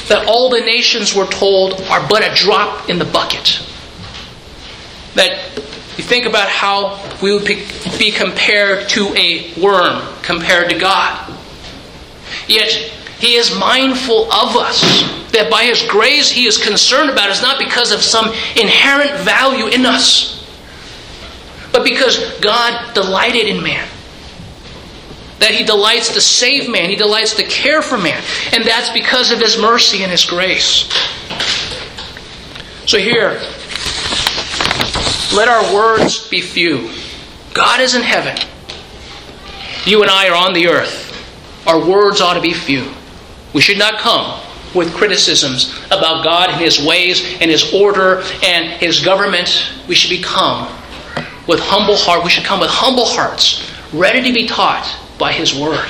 [0.08, 3.62] That all the nations we're told are but a drop in the bucket.
[5.16, 5.52] That
[5.98, 11.34] you think about how we would be compared to a worm compared to God.
[12.48, 12.72] Yet
[13.20, 14.82] He is mindful of us.
[15.32, 19.68] That by His grace He is concerned about us not because of some inherent value
[19.68, 20.46] in us,
[21.72, 23.88] but because God delighted in man.
[25.40, 28.24] That He delights to save man, He delights to care for man.
[28.54, 30.90] And that's because of His mercy and His grace.
[32.86, 33.42] So here,
[35.36, 36.90] let our words be few.
[37.54, 38.38] God is in heaven.
[39.86, 41.02] You and I are on the earth.
[41.68, 42.92] Our words ought to be few.
[43.54, 44.40] We should not come
[44.76, 49.72] with criticisms about God and His ways and His order and His government.
[49.88, 50.68] We should become
[51.48, 52.24] with humble heart.
[52.24, 54.86] We should come with humble hearts, ready to be taught
[55.18, 55.90] by His Word.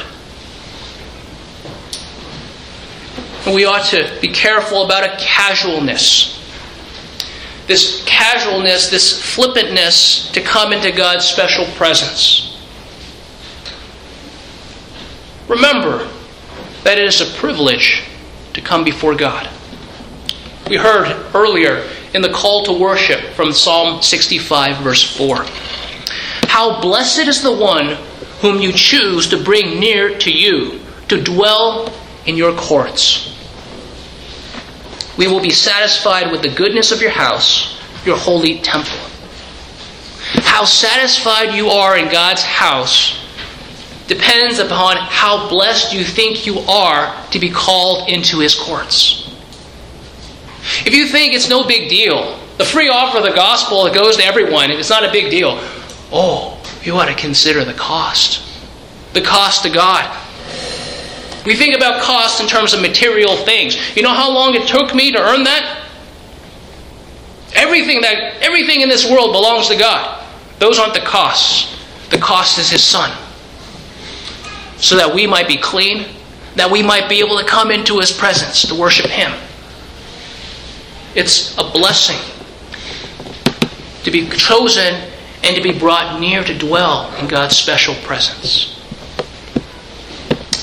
[3.46, 6.32] And we ought to be careful about a casualness.
[7.68, 12.58] This casualness, this flippantness to come into God's special presence.
[15.48, 16.10] Remember
[16.84, 18.04] that it is a privilege
[18.54, 19.48] to come before God.
[20.70, 25.46] We heard earlier in the call to worship from Psalm 65, verse 4.
[26.48, 27.98] How blessed is the one
[28.46, 31.92] whom you choose to bring near to you, to dwell
[32.28, 33.36] in your courts.
[35.18, 39.00] We will be satisfied with the goodness of your house, your holy temple.
[40.44, 43.20] How satisfied you are in God's house
[44.06, 49.28] depends upon how blessed you think you are to be called into his courts.
[50.86, 54.18] If you think it's no big deal, the free offer of the gospel that goes
[54.18, 55.60] to everyone, it's not a big deal.
[56.12, 56.56] Oh,
[56.86, 58.42] you ought to consider the cost.
[59.14, 60.22] The cost to God.
[61.46, 63.96] We think about cost in terms of material things.
[63.96, 65.84] You know how long it took me to earn that?
[67.54, 70.26] Everything that everything in this world belongs to God.
[70.60, 71.80] Those aren't the costs.
[72.10, 73.16] The cost is his son
[74.78, 76.06] so that we might be clean,
[76.56, 79.32] that we might be able to come into His presence to worship Him.
[81.16, 82.20] It's a blessing
[84.04, 85.12] to be chosen
[85.46, 88.72] and to be brought near to dwell in God's special presence.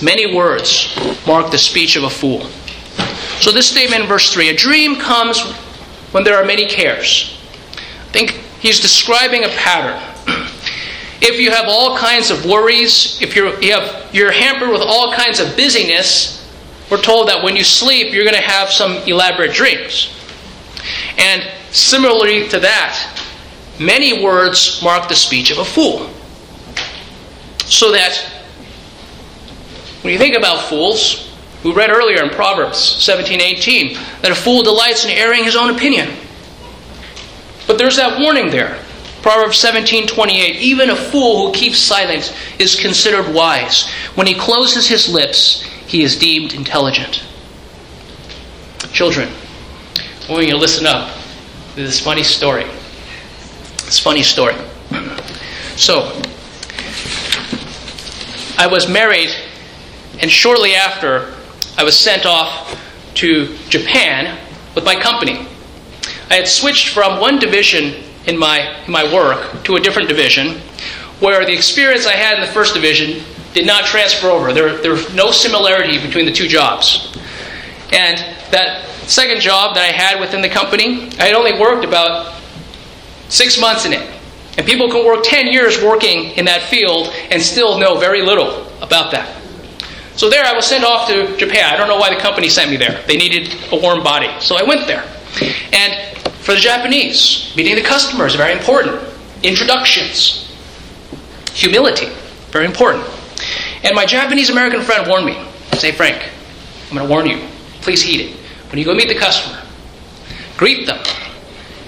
[0.03, 0.92] Many words
[1.25, 2.40] mark the speech of a fool.
[3.40, 5.40] So, this statement in verse 3 a dream comes
[6.11, 7.38] when there are many cares.
[7.75, 10.01] I think he's describing a pattern.
[11.23, 15.14] if you have all kinds of worries, if you're, you have, you're hampered with all
[15.14, 16.42] kinds of busyness,
[16.90, 20.12] we're told that when you sleep, you're going to have some elaborate dreams.
[21.16, 23.22] And similarly to that,
[23.79, 26.11] many words mark the speech of a fool.
[27.65, 28.17] So that
[30.03, 31.33] when you think about fools,
[31.65, 35.71] we read earlier in Proverbs 17 18 that a fool delights in airing his own
[35.71, 36.11] opinion.
[37.67, 38.79] But there's that warning there.
[39.23, 43.89] Proverbs 17:28 Even a fool who keeps silent is considered wise.
[44.17, 47.23] When he closes his lips, he is deemed intelligent.
[48.93, 49.29] Children,
[50.29, 51.17] I want you to listen up
[51.77, 52.67] to this funny story.
[53.85, 54.55] This funny story.
[55.77, 56.21] So,
[58.59, 59.31] I was married,
[60.21, 61.35] and shortly after,
[61.77, 62.79] I was sent off
[63.15, 64.39] to Japan
[64.75, 65.47] with my company.
[66.31, 70.61] I had switched from one division in my, in my work to a different division
[71.21, 73.25] where the experience I had in the first division
[73.55, 74.53] did not transfer over.
[74.53, 77.17] There, there was no similarity between the two jobs.
[77.93, 78.19] And
[78.51, 82.42] that second job that I had within the company, I had only worked about
[83.33, 84.09] six months in it.
[84.59, 88.67] And people can work 10 years working in that field and still know very little
[88.83, 89.43] about that.
[90.15, 91.73] So there I was sent off to Japan.
[91.73, 93.03] I don't know why the company sent me there.
[93.07, 94.29] They needed a warm body.
[94.41, 95.03] So I went there.
[95.73, 99.03] And for the Japanese, meeting the customers, very important.
[99.43, 100.55] Introductions.
[101.55, 102.09] Humility,
[102.51, 103.09] very important.
[103.85, 105.43] And my Japanese American friend warned me.
[105.79, 106.23] Say, Frank,
[106.91, 107.49] I'm going to warn you.
[107.81, 108.37] Please heed it.
[108.71, 109.63] When you go meet the customer,
[110.59, 111.03] greet them.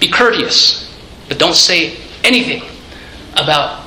[0.01, 0.85] Be courteous.
[1.29, 2.62] But don't say anything
[3.35, 3.85] about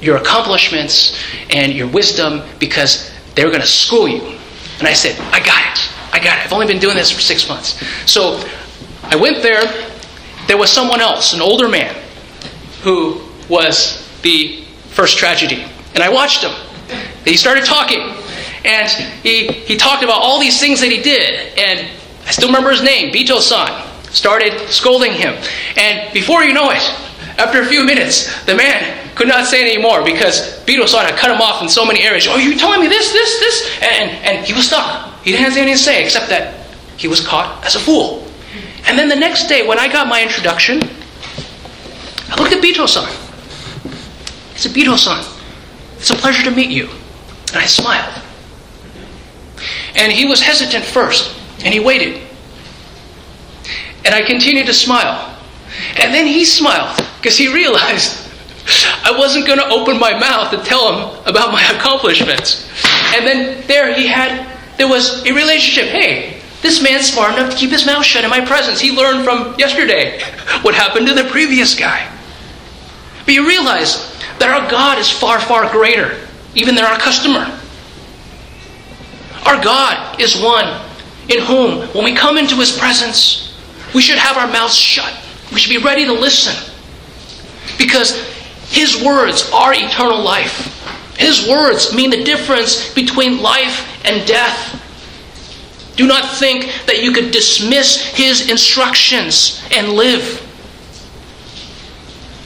[0.00, 1.18] your accomplishments
[1.50, 4.38] and your wisdom because they're going to school you.
[4.78, 5.90] And I said, I got it.
[6.12, 6.44] I got it.
[6.44, 7.82] I've only been doing this for six months.
[8.10, 8.42] So
[9.04, 9.62] I went there.
[10.46, 11.94] There was someone else, an older man,
[12.82, 15.64] who was the first tragedy.
[15.94, 16.52] And I watched him.
[17.24, 18.00] He started talking.
[18.64, 18.90] And
[19.22, 21.56] he, he talked about all these things that he did.
[21.58, 21.88] And
[22.26, 23.86] I still remember his name, Bito san.
[24.10, 25.34] Started scolding him.
[25.76, 26.82] And before you know it,
[27.38, 31.30] after a few minutes, the man could not say anymore because Bito san had cut
[31.30, 32.26] him off in so many areas.
[32.28, 33.82] Oh, you're telling me this, this, this?
[33.82, 35.20] And, and he was stuck.
[35.22, 38.26] He didn't have anything to say except that he was caught as a fool.
[38.86, 40.82] And then the next day, when I got my introduction,
[42.28, 43.04] I looked at Bito san.
[43.04, 45.24] I said, Bito san,
[45.96, 46.88] it's a pleasure to meet you.
[47.48, 48.22] And I smiled.
[49.96, 52.25] And he was hesitant first, and he waited.
[54.06, 55.36] And I continued to smile.
[55.98, 58.22] And then he smiled because he realized
[59.02, 62.70] I wasn't going to open my mouth to tell him about my accomplishments.
[63.14, 65.90] And then there he had, there was a relationship.
[65.90, 68.80] Hey, this man's smart enough to keep his mouth shut in my presence.
[68.80, 70.20] He learned from yesterday
[70.62, 72.12] what happened to the previous guy.
[73.24, 77.60] But you realize that our God is far, far greater even than our customer.
[79.46, 80.82] Our God is one
[81.28, 83.55] in whom, when we come into his presence,
[83.96, 85.10] we should have our mouths shut.
[85.50, 86.54] We should be ready to listen.
[87.78, 88.12] Because
[88.68, 91.16] his words are eternal life.
[91.16, 94.82] His words mean the difference between life and death.
[95.96, 100.42] Do not think that you could dismiss his instructions and live.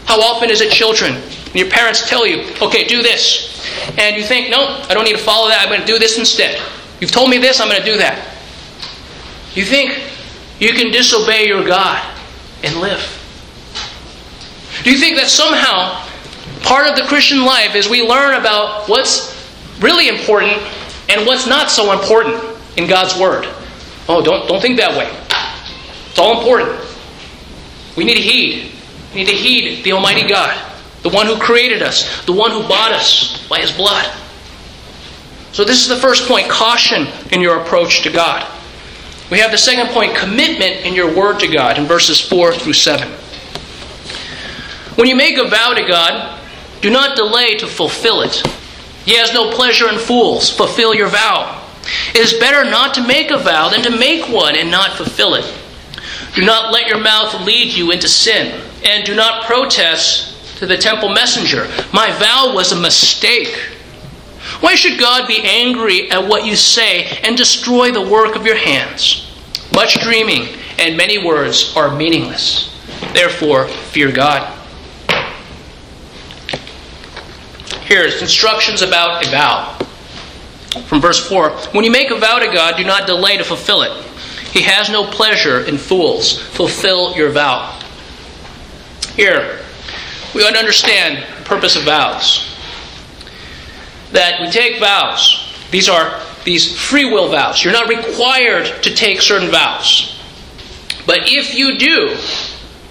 [0.04, 1.20] How often is it, children,
[1.52, 3.66] your parents tell you, okay, do this,
[3.98, 6.16] and you think, no, I don't need to follow that, I'm going to do this
[6.16, 6.62] instead.
[7.00, 8.36] You've told me this, I'm going to do that.
[9.54, 10.09] You think
[10.60, 12.04] you can disobey your God
[12.62, 13.00] and live.
[14.84, 16.06] Do you think that somehow
[16.62, 19.36] part of the Christian life is we learn about what's
[19.80, 20.52] really important
[21.08, 22.42] and what's not so important
[22.76, 23.46] in God's Word?
[24.08, 25.10] Oh, don't, don't think that way.
[26.10, 26.78] It's all important.
[27.96, 28.72] We need to heed.
[29.14, 30.56] We need to heed the Almighty God,
[31.02, 34.10] the one who created us, the one who bought us by His blood.
[35.52, 38.46] So, this is the first point caution in your approach to God.
[39.30, 42.72] We have the second point commitment in your word to God in verses 4 through
[42.72, 43.08] 7.
[44.96, 46.40] When you make a vow to God,
[46.80, 48.42] do not delay to fulfill it.
[49.04, 50.50] He has no pleasure in fools.
[50.50, 51.64] Fulfill your vow.
[52.14, 55.34] It is better not to make a vow than to make one and not fulfill
[55.34, 55.54] it.
[56.34, 60.76] Do not let your mouth lead you into sin, and do not protest to the
[60.76, 61.68] temple messenger.
[61.92, 63.70] My vow was a mistake.
[64.60, 68.56] Why should God be angry at what you say and destroy the work of your
[68.56, 69.26] hands?
[69.74, 70.48] Much dreaming
[70.78, 72.74] and many words are meaningless.
[73.12, 74.56] Therefore, fear God.
[77.82, 79.76] Here's instructions about a vow.
[80.86, 83.82] From verse 4 When you make a vow to God, do not delay to fulfill
[83.82, 84.04] it.
[84.52, 86.40] He has no pleasure in fools.
[86.40, 87.78] Fulfill your vow.
[89.14, 89.60] Here,
[90.34, 92.49] we understand the purpose of vows.
[94.12, 95.54] That we take vows.
[95.70, 97.62] These are these free will vows.
[97.62, 100.18] You're not required to take certain vows.
[101.06, 102.16] But if you do,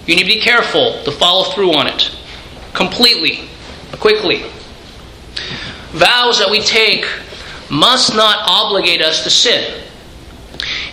[0.06, 2.10] you need to be careful to follow through on it
[2.74, 3.48] completely,
[3.98, 4.44] quickly.
[5.92, 7.06] Vows that we take
[7.70, 9.84] must not obligate us to sin.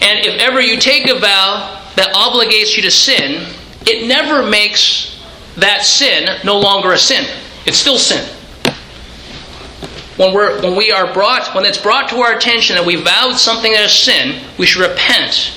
[0.01, 5.19] And if ever you take a vow that obligates you to sin, it never makes
[5.57, 7.25] that sin no longer a sin.
[7.65, 8.36] It's still sin.
[10.17, 13.37] When, we're, when we are brought, when it's brought to our attention that we vowed
[13.37, 15.53] something is sin, we should repent.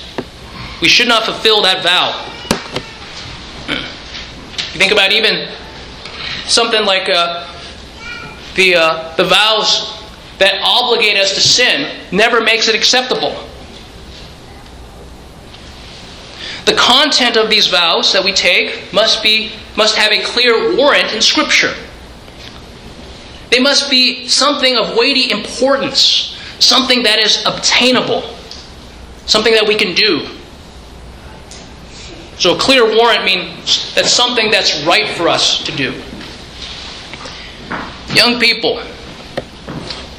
[0.81, 2.27] We should not fulfill that vow.
[4.73, 5.49] You think about even
[6.45, 7.51] something like uh,
[8.55, 9.99] the, uh, the vows
[10.37, 13.47] that obligate us to sin never makes it acceptable.
[16.65, 21.13] The content of these vows that we take must be must have a clear warrant
[21.13, 21.73] in Scripture.
[23.51, 28.21] They must be something of weighty importance, something that is obtainable,
[29.25, 30.25] something that we can do.
[32.39, 36.01] So a clear warrant means that's something that's right for us to do.
[38.15, 38.81] Young people,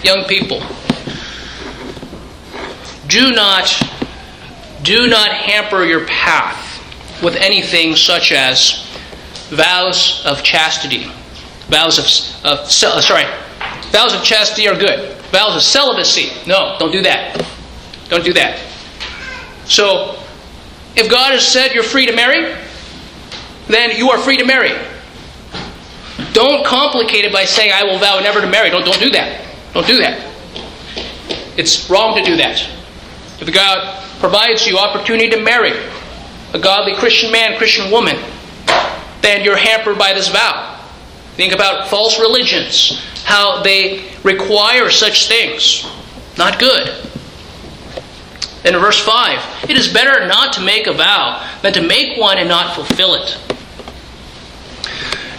[0.05, 0.62] young people,
[3.09, 3.83] do not
[4.83, 8.85] do not hamper your path with anything such as
[9.49, 11.11] vows of chastity.
[11.73, 12.05] Vows of,
[12.45, 13.25] of uh, sorry,
[13.93, 15.16] vows of chastity are good.
[15.33, 17.47] Vows of celibacy, no, don't do that.
[18.11, 18.59] Don't do that.
[19.64, 20.23] So,
[20.95, 22.55] if God has said you're free to marry,
[23.68, 24.73] then you are free to marry.
[26.35, 28.68] Don't complicate it by saying, I will vow never to marry.
[28.68, 29.43] Don't, don't do that.
[29.73, 30.29] Don't do that.
[31.57, 32.68] It's wrong to do that.
[33.41, 35.73] If God provides you opportunity to marry
[36.53, 38.16] a godly Christian man, Christian woman,
[39.23, 40.82] then you're hampered by this vow.
[41.37, 45.87] Think about false religions, how they require such things.
[46.37, 46.89] Not good.
[48.64, 52.39] In verse 5, it is better not to make a vow than to make one
[52.39, 53.39] and not fulfill it.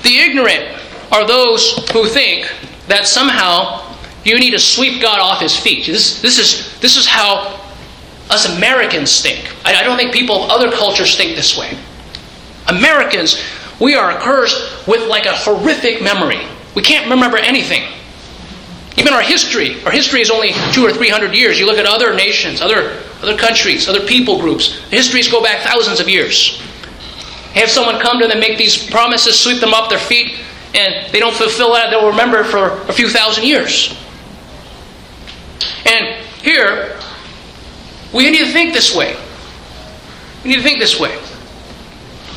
[0.03, 0.81] The ignorant
[1.11, 2.51] are those who think
[2.87, 5.85] that somehow you need to sweep God off his feet.
[5.85, 7.61] This, this, is, this is how
[8.29, 9.53] us Americans think.
[9.65, 11.77] I, I don't think people of other cultures think this way.
[12.67, 13.41] Americans,
[13.79, 16.39] we are cursed with like a horrific memory.
[16.75, 17.84] We can't remember anything.
[18.97, 21.59] Even our history, our history is only two or three hundred years.
[21.59, 25.99] You look at other nations, other, other countries, other people groups, histories go back thousands
[25.99, 26.61] of years.
[27.53, 30.39] Have someone come to them, make these promises, sweep them off their feet,
[30.73, 33.95] and they don't fulfill that, they'll remember for a few thousand years.
[35.86, 36.99] And here,
[38.13, 39.15] we need to think this way.
[40.43, 41.17] We need to think this way.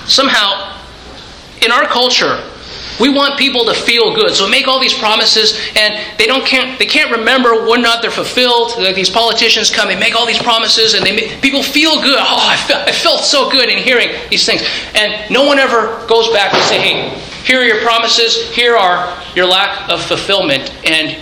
[0.06, 0.75] Somehow,
[1.62, 2.42] in our culture,
[2.98, 4.34] we want people to feel good.
[4.34, 8.10] So make all these promises, and they don't can't they can't remember or not they're
[8.10, 8.72] fulfilled.
[8.78, 12.18] Like these politicians come, they make all these promises, and they make, people feel good.
[12.18, 14.62] Oh, I felt, I felt so good in hearing these things.
[14.94, 18.50] And no one ever goes back and say, "Hey, here are your promises.
[18.54, 21.16] Here are your lack of fulfillment." And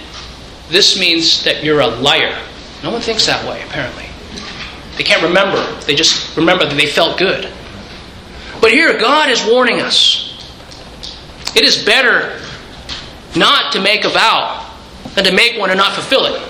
[0.68, 2.38] this means that you're a liar.
[2.82, 4.04] No one thinks that way, apparently.
[4.96, 5.60] They can't remember.
[5.86, 7.48] They just remember that they felt good.
[8.64, 10.32] But here, God is warning us.
[11.54, 12.40] It is better
[13.36, 14.74] not to make a vow
[15.14, 16.40] than to make one and not fulfill it.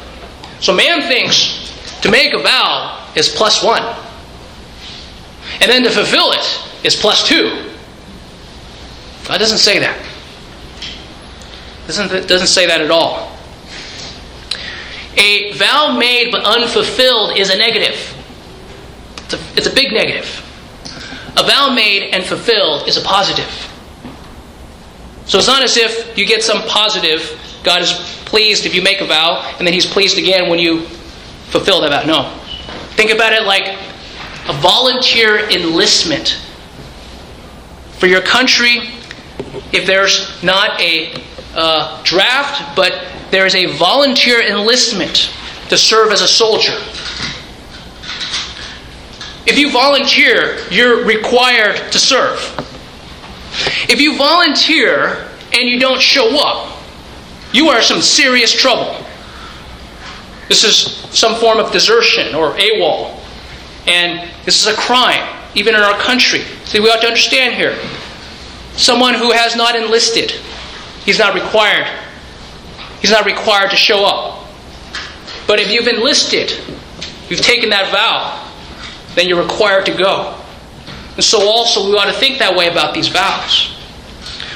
[0.60, 3.82] So man thinks to make a vow is plus one.
[5.60, 7.72] And then to fulfill it is plus two.
[9.26, 10.00] God doesn't say that.
[11.88, 13.36] Doesn't, doesn't say that at all.
[15.16, 18.14] A vow made but unfulfilled is a negative.
[19.16, 20.43] It's a, it's a big negative.
[21.36, 23.50] A vow made and fulfilled is a positive.
[25.26, 27.92] So it's not as if you get some positive, God is
[28.26, 30.82] pleased if you make a vow, and then He's pleased again when you
[31.48, 32.06] fulfill that vow.
[32.06, 32.38] No.
[32.96, 33.66] Think about it like
[34.48, 36.40] a volunteer enlistment.
[37.98, 38.90] For your country,
[39.72, 41.14] if there's not a
[41.54, 42.92] uh, draft, but
[43.30, 45.34] there is a volunteer enlistment
[45.68, 46.78] to serve as a soldier.
[49.46, 52.38] If you volunteer, you're required to serve.
[53.88, 56.78] If you volunteer and you don't show up,
[57.52, 59.04] you are some serious trouble.
[60.48, 63.20] This is some form of desertion or AWOL.
[63.86, 66.40] And this is a crime, even in our country.
[66.64, 67.78] See, we ought to understand here.
[68.76, 70.32] Someone who has not enlisted,
[71.04, 71.86] he's not required.
[73.00, 74.48] He's not required to show up.
[75.46, 76.52] But if you've enlisted,
[77.28, 78.43] you've taken that vow,
[79.14, 80.40] then you're required to go.
[81.14, 83.76] And so also we ought to think that way about these vows.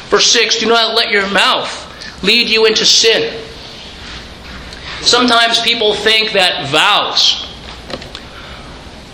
[0.08, 3.44] Verse 6 Do not let your mouth lead you into sin.
[5.02, 7.48] Sometimes people think that vows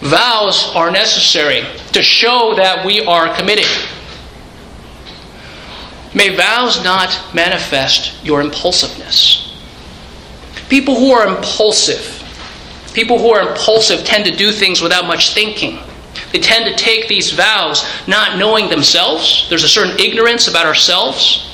[0.05, 3.67] vows are necessary to show that we are committed.
[6.15, 9.57] May vows not manifest your impulsiveness.
[10.69, 12.23] People who are impulsive
[12.95, 15.81] People who are impulsive tend to do things without much thinking.
[16.33, 19.47] They tend to take these vows not knowing themselves.
[19.49, 21.51] There's a certain ignorance about ourselves,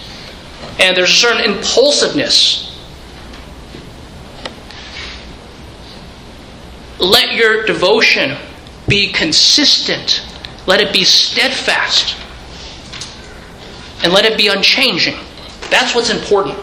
[0.79, 2.67] and there's a certain impulsiveness.
[6.99, 8.37] Let your devotion
[8.87, 10.23] be consistent,
[10.67, 12.17] let it be steadfast,
[14.03, 15.17] and let it be unchanging.
[15.71, 16.59] That's what's important.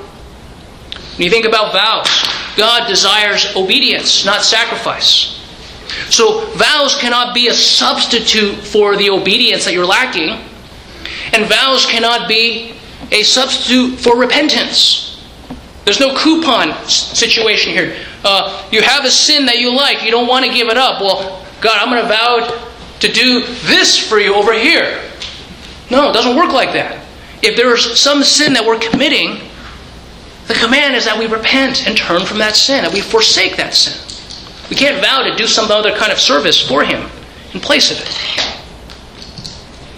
[1.17, 2.07] When you think about vows,
[2.55, 5.33] God desires obedience, not sacrifice.
[6.09, 10.29] So vows cannot be a substitute for the obedience that you're lacking,
[11.33, 12.75] and vows cannot be
[13.11, 15.27] a substitute for repentance.
[15.85, 17.95] There's no coupon situation here.
[18.23, 21.01] Uh, you have a sin that you like, you don't want to give it up.
[21.01, 25.01] Well, God, I'm going to vow to do this for you over here.
[25.89, 27.03] No, it doesn't work like that.
[27.41, 29.46] If there's some sin that we're committing,
[30.47, 33.73] the command is that we repent and turn from that sin, that we forsake that
[33.73, 34.01] sin.
[34.69, 37.09] We can't vow to do some other kind of service for Him
[37.53, 38.47] in place of it.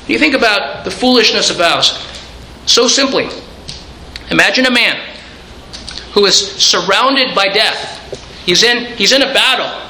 [0.07, 2.03] You think about the foolishness of vows.
[2.65, 3.29] So simply,
[4.31, 4.99] imagine a man
[6.13, 7.95] who is surrounded by death.
[8.45, 9.87] He's in, he's in a battle.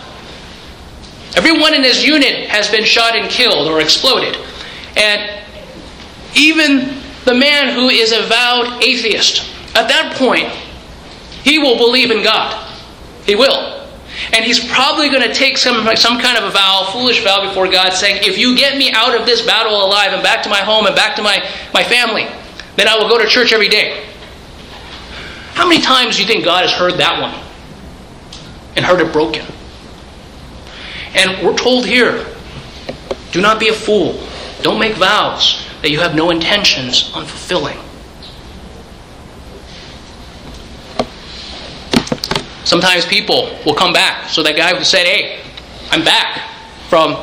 [1.36, 4.36] Everyone in his unit has been shot and killed or exploded.
[4.98, 5.42] And
[6.36, 9.46] even the man who is a vowed atheist,
[9.80, 10.48] at that point,
[11.44, 12.68] he will believe in God.
[13.26, 13.88] He will.
[14.34, 17.70] And he's probably going to take some, some kind of a vow, foolish vow before
[17.70, 20.60] God, saying, If you get me out of this battle alive and back to my
[20.60, 22.28] home and back to my, my family,
[22.76, 24.06] then I will go to church every day.
[25.54, 27.34] How many times do you think God has heard that one
[28.76, 29.46] and heard it broken?
[31.16, 32.26] And we're told here
[33.32, 34.20] do not be a fool.
[34.62, 37.78] Don't make vows that you have no intentions on fulfilling.
[42.70, 44.30] Sometimes people will come back.
[44.30, 45.42] So that guy who said, Hey,
[45.90, 46.52] I'm back
[46.88, 47.14] from,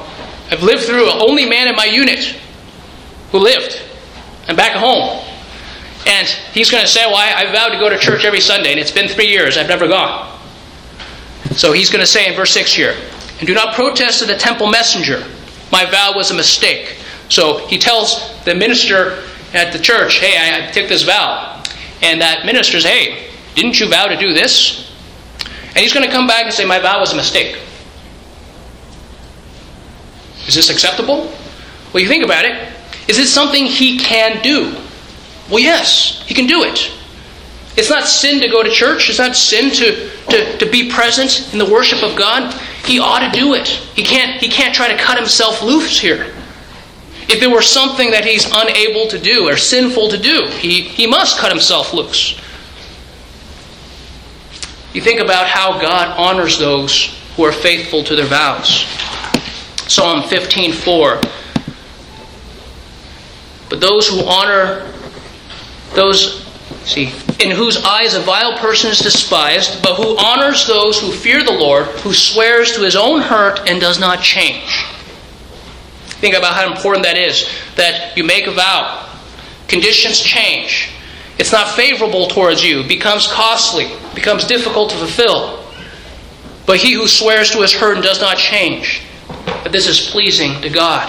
[0.51, 2.37] I've lived through, only man in my unit
[3.31, 3.81] who lived.
[4.49, 5.25] I'm back home.
[6.05, 8.73] And he's going to say, Well, I, I vowed to go to church every Sunday,
[8.73, 9.57] and it's been three years.
[9.57, 10.37] I've never gone.
[11.53, 12.97] So he's going to say in verse 6 here,
[13.39, 15.23] And do not protest to the temple messenger.
[15.71, 16.99] My vow was a mistake.
[17.29, 19.23] So he tells the minister
[19.55, 21.63] at the church, Hey, I, I took this vow.
[22.03, 24.86] And that minister says, Hey, didn't you vow to do this?
[25.77, 27.59] And he's going to come back and say, My vow was a mistake.
[30.47, 31.31] Is this acceptable?
[31.93, 32.73] Well, you think about it.
[33.09, 34.75] Is it something he can do?
[35.51, 36.91] Well, yes, he can do it.
[37.77, 39.11] It's not sin to go to church.
[39.11, 42.59] It's not sin to, to, to be present in the worship of God.
[42.87, 43.69] He ought to do it.
[43.69, 46.33] He can't, he can't try to cut himself loose here.
[47.29, 51.07] If it were something that he's unable to do or sinful to do, he, he
[51.07, 52.41] must cut himself loose.
[54.97, 58.87] You think about how God honors those who are faithful to their vows.
[59.87, 61.21] Psalm 15:4
[63.69, 64.91] But those who honor
[65.93, 66.47] those
[66.87, 71.45] see in whose eyes a vile person is despised, but who honors those who fear
[71.45, 74.87] the Lord, who swears to his own hurt and does not change.
[76.23, 77.47] Think about how important that is.
[77.75, 79.07] That you make a vow,
[79.69, 80.89] conditions change,
[81.39, 85.65] it's not favorable towards you, becomes costly, becomes difficult to fulfill.
[86.65, 89.03] But he who swears to his and does not change,
[89.47, 91.09] that this is pleasing to God.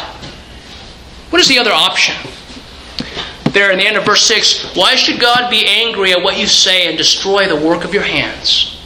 [1.30, 2.16] What is the other option?
[3.52, 6.46] There in the end of verse 6, why should God be angry at what you
[6.46, 8.80] say and destroy the work of your hands?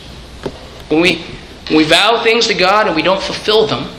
[0.88, 1.24] When we,
[1.68, 3.94] when we vow things to God and we don't fulfill them,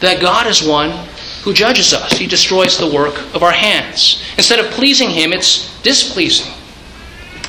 [0.00, 1.06] that God is one
[1.42, 2.12] who judges us.
[2.12, 4.22] He destroys the work of our hands.
[4.36, 6.52] Instead of pleasing Him, it's displeasing.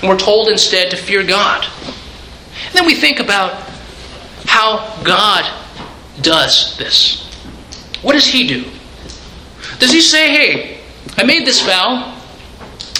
[0.02, 1.66] And we're told instead to fear God.
[2.68, 3.70] And then we think about
[4.46, 5.46] how God
[6.22, 7.30] does this.
[8.02, 8.66] What does He do?
[9.80, 10.82] Does He say, hey,
[11.18, 12.18] I made this vow,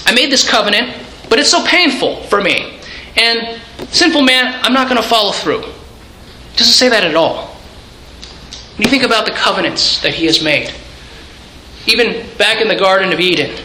[0.06, 0.96] I made this covenant,
[1.28, 2.78] but it's so painful for me.
[3.16, 5.62] And sinful man, I'm not going to follow through.
[6.56, 7.51] Doesn't say that at all.
[8.76, 10.72] When you think about the covenants that he has made,
[11.86, 13.62] even back in the Garden of Eden,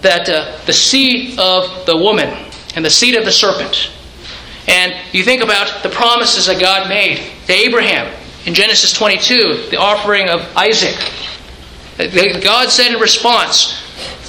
[0.00, 2.28] that uh, the seed of the woman
[2.74, 3.92] and the seed of the serpent,
[4.66, 8.12] and you think about the promises that God made to Abraham
[8.46, 10.96] in Genesis 22, the offering of Isaac.
[12.42, 13.80] God said in response,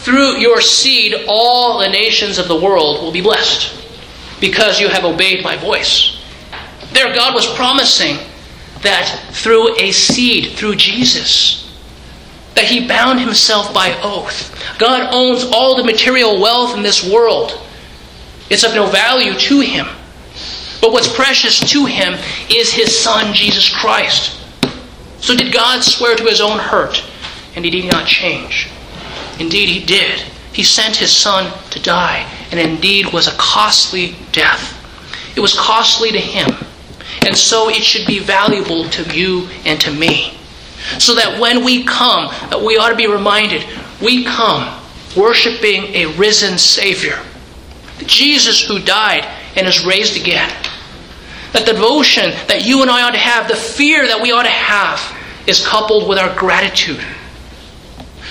[0.03, 3.80] Through your seed, all the nations of the world will be blessed
[4.39, 6.21] because you have obeyed my voice.
[6.91, 8.17] There, God was promising
[8.84, 11.59] that through a seed, through Jesus,
[12.55, 14.55] that he bound himself by oath.
[14.77, 17.59] God owns all the material wealth in this world.
[18.49, 19.88] It's of no value to him.
[20.81, 22.13] But what's precious to him
[22.49, 24.39] is his son, Jesus Christ.
[25.19, 27.03] So did God swear to his own hurt,
[27.55, 28.69] and he did not change?
[29.39, 30.19] Indeed, he did.
[30.51, 34.79] He sent his son to die, and indeed was a costly death.
[35.36, 36.53] It was costly to him,
[37.26, 40.38] and so it should be valuable to you and to me.
[40.97, 43.65] So that when we come, uh, we ought to be reminded,
[44.01, 44.82] we come
[45.15, 47.19] worshiping a risen Savior.
[48.05, 50.49] Jesus who died and is raised again.
[51.53, 54.43] That the devotion that you and I ought to have, the fear that we ought
[54.43, 54.99] to have,
[55.47, 57.03] is coupled with our gratitude.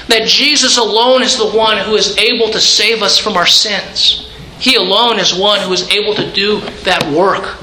[0.08, 4.28] That Jesus alone is the one who is able to save us from our sins.
[4.58, 7.58] He alone is one who is able to do that work.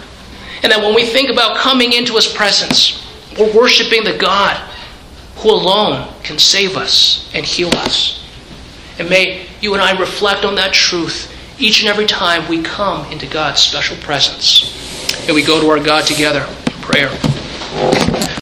[0.61, 3.05] And that when we think about coming into His presence,
[3.37, 4.57] we're worshiping the God
[5.37, 8.25] who alone can save us and heal us.
[8.97, 13.09] And may you and I reflect on that truth each and every time we come
[13.11, 14.75] into God's special presence
[15.27, 16.45] and we go to our God together.
[16.67, 18.29] In prayer.